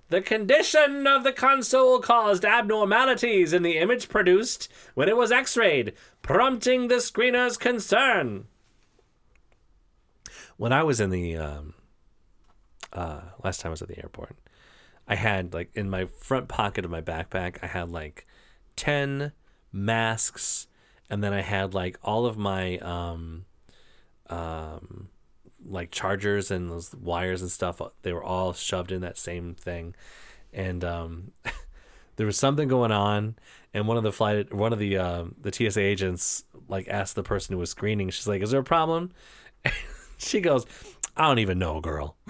[0.10, 5.94] the condition of the console caused abnormalities in the image produced when it was x-rayed,
[6.22, 8.48] prompting the screener's concern.
[10.56, 11.74] When I was in the um,
[12.94, 14.36] uh, last time I was at the airport,
[15.08, 18.26] I had like in my front pocket of my backpack, I had like
[18.76, 19.34] ten
[19.72, 20.68] masks,
[21.10, 23.46] and then I had like all of my um,
[24.30, 25.10] um,
[25.66, 27.82] like chargers and those wires and stuff.
[28.02, 29.96] They were all shoved in that same thing,
[30.54, 31.32] and um,
[32.16, 33.36] there was something going on.
[33.74, 37.24] And one of the flight, one of the um, the TSA agents, like asked the
[37.24, 38.10] person who was screening.
[38.10, 39.12] She's like, "Is there a problem?"
[40.18, 40.66] she goes,
[41.16, 42.18] "I don't even know, girl."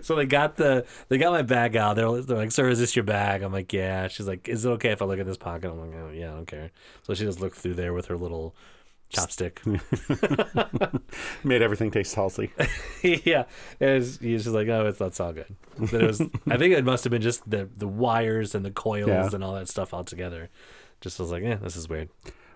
[0.00, 1.96] So they got the they got my bag out.
[1.96, 4.70] They're, they're like, "Sir, is this your bag?" I'm like, "Yeah." She's like, "Is it
[4.70, 6.70] okay if I look at this pocket?" I'm like, oh, "Yeah, I don't care."
[7.02, 8.54] So she just looked through there with her little
[9.12, 9.58] chopstick.
[11.44, 12.52] Made everything taste salty.
[13.02, 13.44] yeah,
[13.80, 16.74] it was, he's just like, "Oh, it's that's all good." But it was, I think
[16.74, 19.30] it must have been just the the wires and the coils Yeah.
[19.32, 20.48] and all that stuff all together.
[21.00, 22.08] Just was like, "Yeah, this is weird."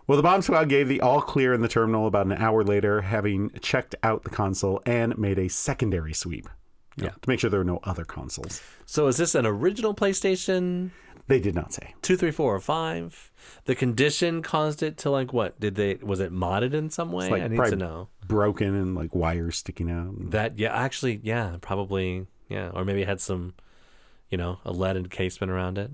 [0.07, 3.01] Well, the bomb squad gave the all clear in the terminal about an hour later,
[3.03, 6.49] having checked out the console and made a secondary sweep.
[6.97, 7.15] you know, Yeah.
[7.23, 8.63] To make sure there were no other consoles.
[8.85, 10.91] So is this an original PlayStation
[11.29, 11.95] They did not say.
[12.03, 13.33] two, three, four, or five?
[13.65, 15.59] The condition caused it to like what?
[15.59, 17.29] Did they was it modded in some way?
[17.29, 18.09] like I need to know.
[18.27, 20.31] Broken and like wires sticking out.
[20.31, 23.55] That yeah, actually yeah, probably yeah, or maybe it had some,
[24.31, 25.91] you know, a lead encasement around it,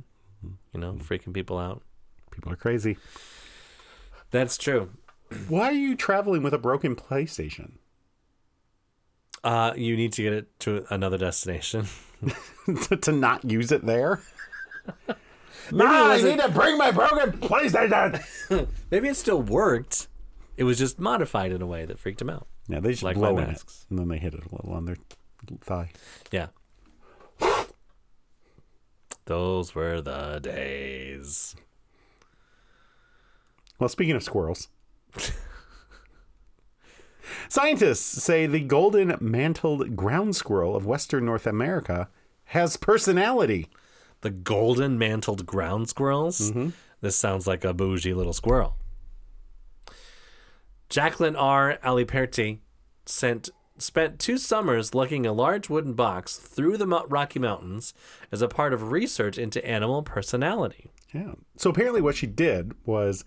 [0.72, 1.83] you know, freaking people out.
[2.30, 2.99] People are crazy.
[4.30, 4.91] That's true.
[5.49, 7.72] Why are you traveling with a broken PlayStation?
[9.45, 11.87] Uh, you need to get it to another destination.
[12.85, 14.20] to, to not use it there?
[15.70, 18.68] Maybe it I need to bring my broken PlayStation.
[18.91, 20.09] Maybe it still worked.
[20.57, 22.47] It was just modified in a way that freaked him out.
[22.68, 23.87] yeah, they just Like blow in it, masks.
[23.91, 24.97] and then they hit it a little on their
[25.62, 25.91] thigh.
[26.30, 26.49] Yeah.
[29.24, 31.55] Those were the days.
[33.78, 34.68] Well, speaking of squirrels,
[37.49, 42.09] scientists say the golden mantled ground squirrel of western North America
[42.47, 43.68] has personality.
[44.23, 46.51] The golden mantled ground squirrels.
[46.51, 46.70] Mm-hmm.
[47.01, 48.77] This sounds like a bougie little squirrel.
[50.89, 51.79] Jacqueline R.
[51.85, 52.59] Aliperti
[53.07, 57.95] sent spent two summers lugging a large wooden box through the Rocky Mountains
[58.31, 60.91] as a part of research into animal personality.
[61.12, 61.33] Yeah.
[61.57, 63.25] So apparently, what she did was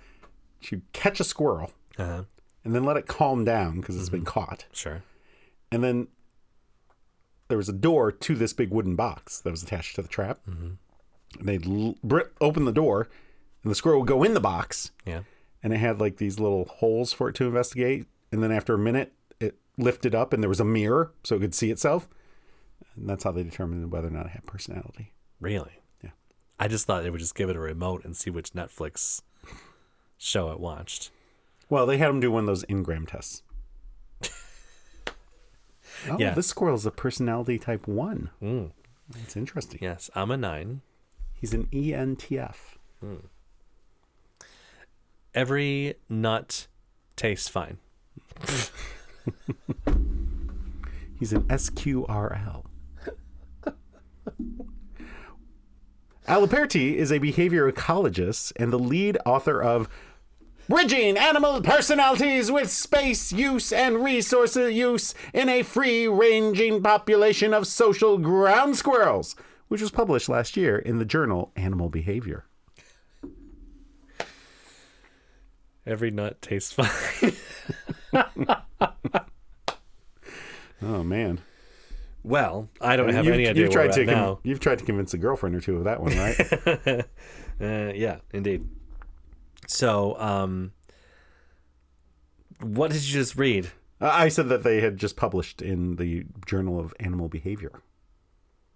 [0.59, 2.23] she'd catch a squirrel Uh-huh.
[2.63, 4.39] and then let it calm down because it's been mm-hmm.
[4.39, 4.65] caught.
[4.71, 5.03] Sure.
[5.71, 6.07] And then
[7.49, 10.39] there was a door to this big wooden box that was attached to the trap.
[10.47, 10.77] And
[11.41, 13.07] they'd l- br- open the door,
[13.63, 15.21] and the squirrel would go in the box, Yeah.
[15.63, 18.07] and it had like these little holes for it to investigate.
[18.31, 21.39] And then after a minute, it lifted up, and there was a mirror so it
[21.39, 22.07] could see itself.
[22.95, 25.11] And that's how they determined whether or not it had personality.
[25.39, 25.79] Really?
[26.03, 26.11] Yeah.
[26.59, 29.21] I just thought they would just give it a remote and see which Netflix
[30.17, 31.11] show it watched.
[31.69, 33.41] Well, they had them do one of those Enneagram tests.
[36.09, 36.33] oh, Yeah.
[36.33, 38.29] this squirrel is a personality type one.
[38.41, 38.71] Mm.
[39.09, 39.79] That's interesting.
[39.81, 40.81] Yes, I'm a nine.
[41.35, 42.55] He's an ENTF.
[42.99, 43.15] Hmm.
[45.33, 46.67] Every nut
[47.15, 47.77] tastes fine.
[51.19, 52.63] He's an SQRL.
[56.27, 59.87] Aliperti is a behavior ecologist and the lead author of
[60.67, 67.67] Bridging animal personalities with space use and resource use in a free ranging population of
[67.67, 69.35] social ground squirrels,
[69.67, 72.45] which was published last year in the journal Animal Behavior.
[75.85, 77.33] Every nut tastes fine.
[80.81, 81.39] Oh man,
[82.23, 84.39] well, I don't have any idea you've tried to now.
[84.43, 87.05] you've tried to convince a girlfriend or two of that one, right?
[87.61, 88.67] Uh, yeah, indeed.
[89.65, 90.73] So, um,
[92.59, 93.71] what did you just read?
[94.01, 97.71] I said that they had just published in the Journal of Animal Behavior.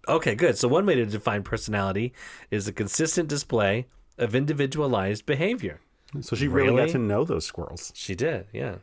[0.08, 0.56] Okay, good.
[0.58, 2.12] So, one way to define personality
[2.50, 3.86] is a consistent display
[4.18, 5.80] of individualized behavior.
[6.20, 6.86] So she really, Really?
[6.86, 7.92] got to know those squirrels.
[7.94, 8.76] She did, yeah.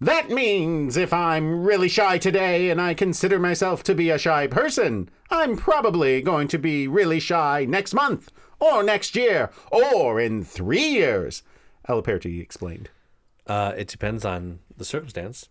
[0.00, 4.46] That means if I'm really shy today and I consider myself to be a shy
[4.46, 10.42] person, I'm probably going to be really shy next month, or next year, or in
[10.44, 11.42] three years,
[11.88, 12.88] Aliperti explained.
[13.46, 15.48] Uh, it depends on the circumstance.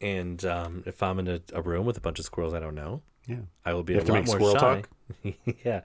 [0.00, 2.74] And um, if I'm in a, a room with a bunch of squirrels I don't
[2.74, 3.36] know, Yeah.
[3.64, 4.82] I will be You a have to lot make more squirrel shy.
[4.82, 4.88] talk?
[5.64, 5.80] yeah.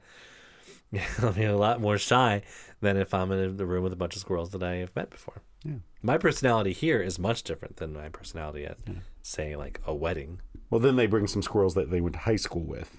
[0.91, 2.43] Yeah, I'll be a lot more shy
[2.81, 5.09] than if I'm in the room with a bunch of squirrels that I have met
[5.09, 5.41] before.
[5.65, 5.75] Yeah.
[6.01, 8.77] My personality here is much different than my personality at,
[9.23, 10.39] say, like a wedding.
[10.69, 12.95] Well, then they bring some squirrels that they went to high school with.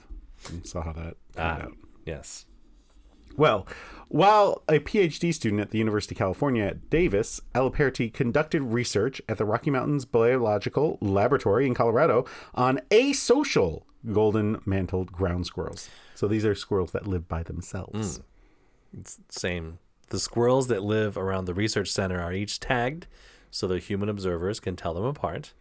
[0.48, 1.72] And saw how that turned Ah, out.
[2.04, 2.46] yes.
[3.36, 3.66] Well,
[4.08, 9.38] while a PhD student at the University of California at Davis, Aliperti conducted research at
[9.38, 12.24] the Rocky Mountains Biological Laboratory in Colorado
[12.54, 13.82] on asocial
[14.12, 15.88] golden mantled ground squirrels.
[16.14, 18.20] So these are squirrels that live by themselves.
[18.94, 19.16] Mm.
[19.28, 19.78] Same.
[20.10, 23.06] The squirrels that live around the research center are each tagged
[23.50, 25.52] so the human observers can tell them apart.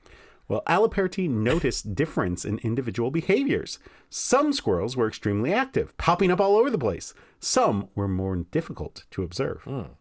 [0.48, 3.80] Well, Aliperti noticed difference in individual behaviors.
[4.10, 7.14] Some squirrels were extremely active, popping up all over the place.
[7.40, 9.62] Some were more difficult to observe.
[9.64, 9.94] Hmm.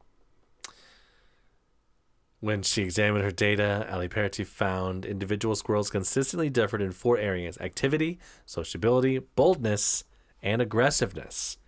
[2.42, 8.18] When she examined her data, Aliperti found individual squirrels consistently differed in four areas activity,
[8.44, 10.02] sociability, boldness,
[10.42, 11.58] and aggressiveness.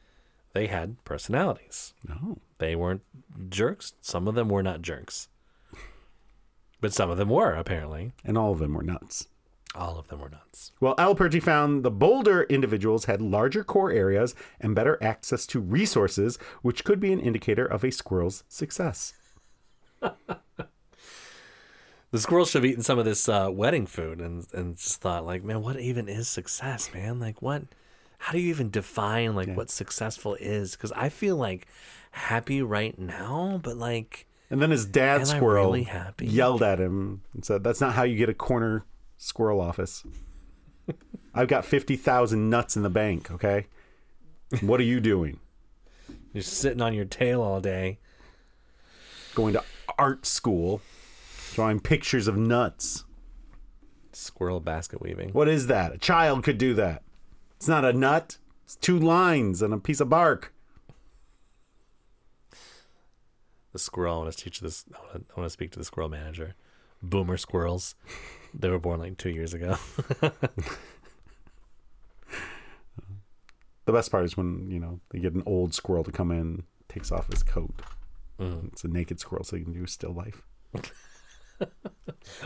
[0.53, 1.95] They had personalities.
[2.11, 2.39] Oh.
[2.59, 3.03] They weren't
[3.49, 3.93] jerks.
[4.01, 5.29] Some of them were not jerks.
[6.81, 8.11] But some of them were, apparently.
[8.25, 9.29] And all of them were nuts.
[9.77, 10.72] All of them were nuts.
[10.81, 16.37] Well, Aliperti found the bolder individuals had larger core areas and better access to resources,
[16.62, 19.12] which could be an indicator of a squirrel's success.
[22.15, 25.27] The squirrels should have eaten some of this uh, wedding food and, and just thought,
[25.27, 27.19] like, man, what even is success, man?
[27.19, 27.65] Like, what?
[28.19, 30.77] How do you even define, like, what successful is?
[30.77, 31.67] Because I feel, like,
[32.12, 35.91] happy right now, but, like, And then his dad squirrel really
[36.21, 38.85] yelled at him and said, That's not how you get a corner
[39.17, 40.05] squirrel office.
[41.35, 43.67] I've got 50,000 nuts in the bank, okay?
[44.61, 45.41] What are you doing?
[46.33, 47.99] you're sitting on your tail all day.
[49.35, 49.65] Going to
[49.99, 50.81] art school,
[51.55, 53.05] drawing pictures of nuts.
[54.13, 55.31] Squirrel basket weaving.
[55.31, 55.93] What is that?
[55.95, 57.03] A child could do that.
[57.57, 60.53] It's not a nut, it's two lines and a piece of bark.
[63.73, 65.79] The squirrel, I want to teach this, I want to, I want to speak to
[65.79, 66.55] the squirrel manager.
[67.03, 67.95] Boomer squirrels.
[68.53, 69.77] They were born like two years ago.
[73.85, 76.65] The best part is when, you know, they get an old squirrel to come in,
[76.89, 77.75] takes off his coat.
[78.41, 78.73] Mm.
[78.73, 80.43] It's a naked squirrel, so you can do still life.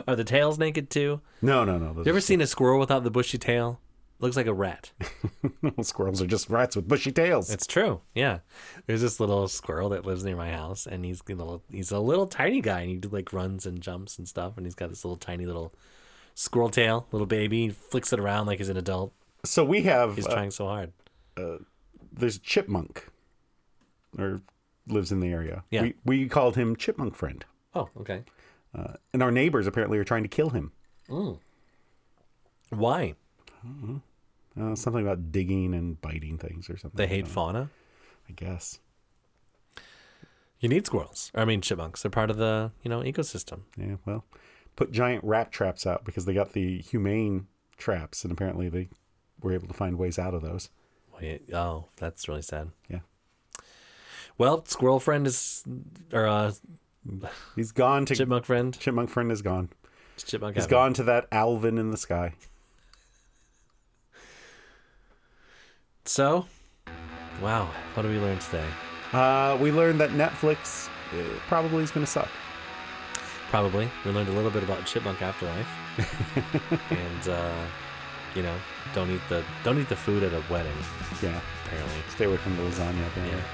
[0.07, 1.21] Are the tails naked too?
[1.43, 1.95] No, no, no.
[2.03, 3.81] You ever seen a squirrel without the bushy tail?
[4.21, 4.91] Looks like a rat.
[5.83, 7.53] squirrels are just rats with bushy tails.
[7.53, 8.01] It's true.
[8.15, 8.41] Yeah.
[8.87, 12.01] There's this little squirrel that lives near my house and he's a little he's a
[12.01, 15.05] little tiny guy and he like runs and jumps and stuff and he's got this
[15.05, 15.73] little tiny little
[16.35, 19.13] squirrel tail, little baby, he flicks it around like he's an adult.
[19.45, 20.93] So we have He's uh, trying so hard.
[22.13, 23.07] there's a chipmunk,
[24.19, 24.41] or
[24.89, 25.63] lives in the area.
[25.71, 25.83] Yeah.
[25.83, 27.45] We we called him Chipmunk Friend,
[27.75, 28.25] Oh, okay.
[28.75, 30.73] Uh, and our neighbors apparently are trying to kill him.
[32.71, 33.15] Why?
[34.61, 36.97] Uh, something about digging and biting things or something.
[36.97, 37.71] They hate that, fauna.
[38.29, 38.79] I guess.
[40.61, 41.31] You need squirrels.
[41.35, 42.03] I mean chipmunks.
[42.03, 43.61] They're part of the, you know, ecosystem.
[43.77, 43.97] Yeah.
[44.05, 44.25] Well,
[44.77, 47.47] put giant rat traps out because they got the humane
[47.77, 48.89] traps, and apparently they
[49.41, 50.71] were able to find ways out of those.
[51.21, 52.71] Wait, oh, that's really sad.
[52.89, 53.01] Yeah.
[54.37, 55.65] Well, squirrel friend is
[56.13, 56.53] or uh
[57.57, 58.79] He's gone to chipmunk friend.
[58.79, 59.71] Chipmunk Friend is gone.
[60.15, 60.71] It's chipmunk He's heaven.
[60.77, 62.35] gone to that Alvin in the sky.
[66.05, 66.47] So,
[67.43, 68.67] wow, what did we learn today?
[69.13, 72.29] Uh, we learned that Netflix uh, probably is going to suck.
[73.51, 73.91] Probably.
[74.05, 75.69] We learned a little bit about chipmunk afterlife.
[76.91, 77.65] and uh,
[78.35, 78.55] you know,
[78.95, 80.73] don't eat the don't eat the food at a wedding,
[81.23, 81.41] Yeah.
[81.65, 82.03] apparently.
[82.11, 83.07] Stay away from the lasagna.
[83.09, 83.39] Apparently.
[83.39, 83.45] Yeah.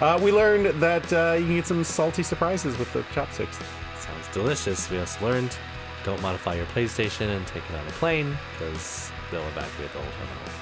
[0.00, 3.58] Uh, we learned that uh, you can get some salty surprises with the chopsticks.
[3.98, 4.90] Sounds delicious.
[4.90, 5.56] We also learned
[6.04, 10.12] don't modify your PlayStation and take it on a plane because they'll evacuate the whole
[10.12, 10.52] terminal.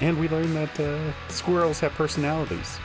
[0.00, 2.78] And we learned that uh, squirrels have personalities,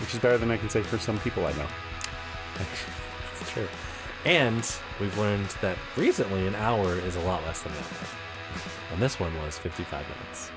[0.00, 1.66] which is better than I can say for some people I know.
[3.40, 3.68] It's true.
[4.24, 4.64] And
[5.00, 8.08] we've learned that recently an hour is a lot less than an hour.
[8.92, 10.50] And this one was 55 minutes.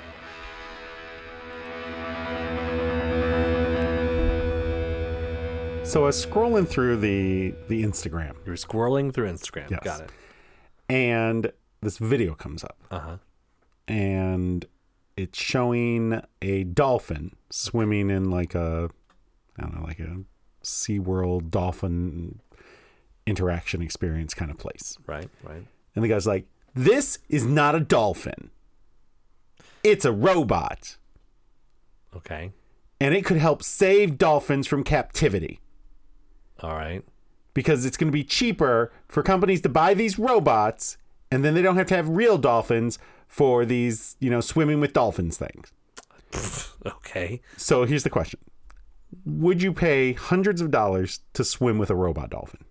[5.87, 9.71] So I was scrolling through the the Instagram, You were scrolling through Instagram.
[9.71, 9.79] Yes.
[9.83, 10.09] Got it.
[10.89, 13.17] and this video comes up, Uh huh.
[13.87, 14.65] and
[15.15, 18.89] it's showing a dolphin swimming in like a
[19.57, 20.17] I don't know, like a
[20.63, 22.41] SeaWorld dolphin
[23.25, 24.97] interaction experience kind of place.
[25.07, 25.65] Right, right.
[25.95, 28.51] And the guy's like, "This is not a dolphin.
[29.83, 30.97] It's a robot,
[32.15, 32.51] Okay.
[32.99, 35.59] and it could help save dolphins from captivity."
[36.61, 37.03] All right.
[37.53, 40.97] because it's going to be cheaper for companies to buy these robots
[41.31, 42.97] and then they don't have to have real dolphins
[43.27, 45.71] for these, you know, swimming with dolphins things.
[46.85, 47.41] Okay.
[47.57, 48.39] So here's the question.
[49.25, 52.61] Would you pay hundreds of dollars to swim with a robot dolphin?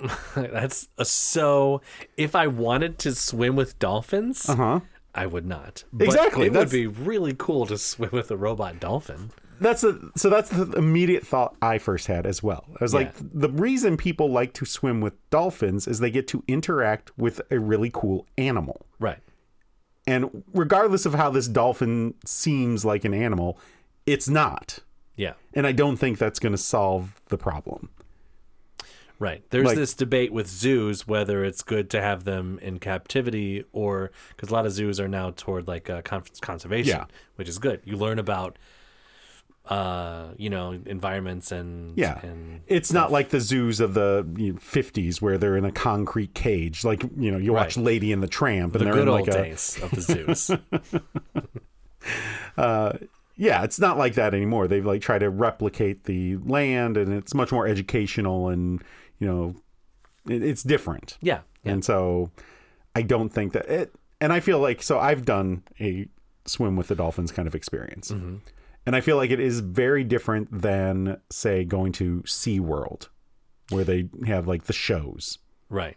[0.34, 1.82] That's a, so.
[2.16, 4.80] If I wanted to swim with dolphins, Uh-huh.
[5.14, 5.84] I would not.
[5.92, 9.30] But Exactly, It would be really cool to swim with a robot dolphin.
[9.60, 12.64] That's a, so that's the immediate thought I first had as well.
[12.80, 16.44] I was like the reason people like to swim with dolphins is they get to
[16.48, 18.86] interact with a really cool animal.
[19.00, 19.18] Right.
[20.06, 23.58] And regardless of how this dolphin seems like an animal,
[24.06, 24.78] it's not.
[25.16, 25.34] Yeah.
[25.54, 27.90] And I don't think that's going to solve the problem.
[29.18, 29.42] Right.
[29.50, 34.12] There's Like- this debate with zoos whether it's good to have them in captivity or
[34.36, 37.04] because a lot of zoos are now toward like uh, con- conservation, Yeah.
[37.34, 37.80] which is good.
[37.84, 38.56] You learn about,
[39.68, 42.18] uh, you know, environments and Yeah.
[42.24, 45.72] and It's not like the zoos of the you know, 50s where they're in a
[45.72, 46.84] concrete cage.
[46.84, 47.84] Like, you know, you watch Right.
[47.84, 49.42] Lady and the Tramp and the they're good in old like a.
[49.42, 50.50] days of the zoos.
[53.40, 54.66] Yeah, it's not like that anymore.
[54.66, 58.82] They've like tried to replicate the land and it's much more educational and,
[59.20, 59.54] you know,
[60.28, 61.16] it, it's different.
[61.20, 61.40] yeah.
[61.62, 61.72] Yeah.
[61.72, 62.30] And so
[62.96, 66.08] I don't think that it, and I feel like, so I've done a
[66.46, 68.10] swim with the dolphins kind of experience.
[68.10, 68.36] Mm-hmm.
[68.88, 73.08] And I feel like it is very different than, say, going to SeaWorld,
[73.68, 75.36] where they have like the shows.
[75.68, 75.94] Right.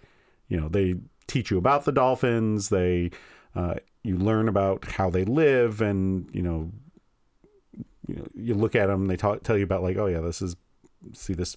[0.50, 3.12] You know, they teach you about the dolphins, they,
[3.56, 6.70] uh, you learn about how they live, and, you know,
[8.10, 10.42] you, know, you look at them, they talk, tell you about, like, oh, yeah, this
[10.42, 10.58] is,
[11.14, 11.56] see this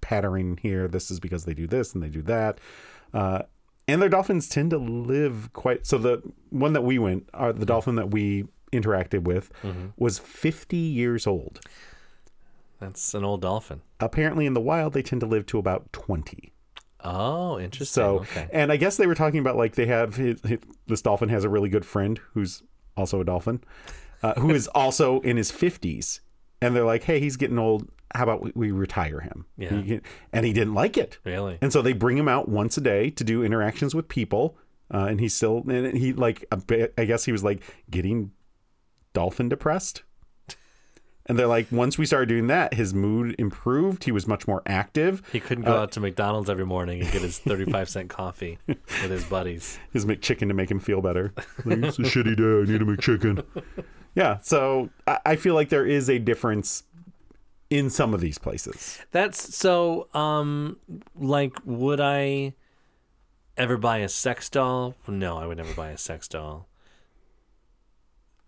[0.00, 0.86] patterning here.
[0.86, 2.60] This is because they do this and they do that.
[3.12, 3.42] Uh,
[3.88, 5.84] and their dolphins tend to live quite.
[5.84, 9.50] So the one that we went, uh, the dolphin that we interacted with,
[9.96, 11.60] was 50 years old.
[12.80, 13.82] That's an old dolphin.
[14.00, 16.52] Apparently, in the wild, they tend to live to about 20.
[17.04, 18.02] Oh, interesting.
[18.02, 18.48] So, okay.
[18.52, 21.44] and I guess they were talking about like they have his, his, this dolphin has
[21.44, 22.62] a really good friend who's
[22.96, 23.62] also a dolphin,
[24.22, 26.20] uh, who is also in his 50s.
[26.62, 27.88] And they're like, hey, he's getting old.
[28.14, 29.46] How about we, we retire him?
[29.56, 29.80] Yeah.
[29.80, 30.00] He
[30.32, 31.18] and he didn't like it.
[31.24, 31.58] Really?
[31.62, 34.58] And so they bring him out once a day to do interactions with people.
[34.92, 36.44] Uh, and he's still, and he like,
[36.98, 38.32] I guess he was like getting
[39.12, 40.02] dolphin depressed.
[41.26, 44.02] And they're like, once we started doing that, his mood improved.
[44.04, 45.22] He was much more active.
[45.30, 49.10] He couldn't go out to McDonald's every morning and get his 35 cent coffee with
[49.10, 49.78] his buddies.
[49.92, 51.32] his McChicken to make him feel better.
[51.64, 52.72] Like, it's a shitty day.
[52.72, 53.44] I need a McChicken.
[54.16, 54.38] Yeah.
[54.42, 56.82] So I, I feel like there is a difference
[57.70, 58.98] in some of these places.
[59.12, 60.78] That's so um
[61.14, 62.54] like would I
[63.56, 64.96] ever buy a sex doll?
[65.06, 66.66] No, I would never buy a sex doll.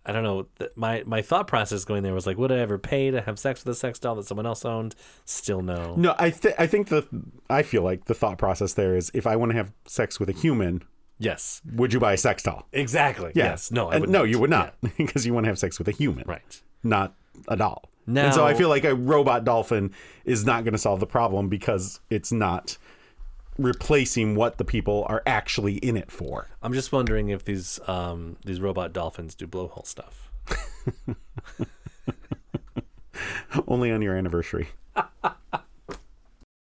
[0.04, 0.46] I don't know.
[0.58, 3.38] Th- My my thought process going there was like, would I ever pay to have
[3.38, 4.94] sex with a sex doll that someone else owned?
[5.24, 5.94] Still no.
[5.96, 7.06] No, I th- I think the
[7.48, 10.28] I feel like the thought process there is if I want to have sex with
[10.28, 10.82] a human,
[11.18, 11.60] Yes.
[11.72, 12.66] would you buy a sex doll?
[12.72, 13.30] Exactly.
[13.36, 13.44] Yeah.
[13.50, 13.70] Yes.
[13.70, 13.90] No.
[13.90, 14.90] I And would no, you would not Yeah.
[14.98, 16.60] because you want to have sex with a human, Right.
[16.82, 17.14] not
[17.46, 17.88] a doll.
[18.08, 19.92] and so I feel like a robot dolphin
[20.24, 22.76] is not going to solve the problem because it's not
[23.58, 26.48] replacing what the people are actually in it for.
[26.62, 30.30] I'm just wondering if these um these robot dolphins do blowhole stuff.
[33.68, 34.68] Only on your anniversary.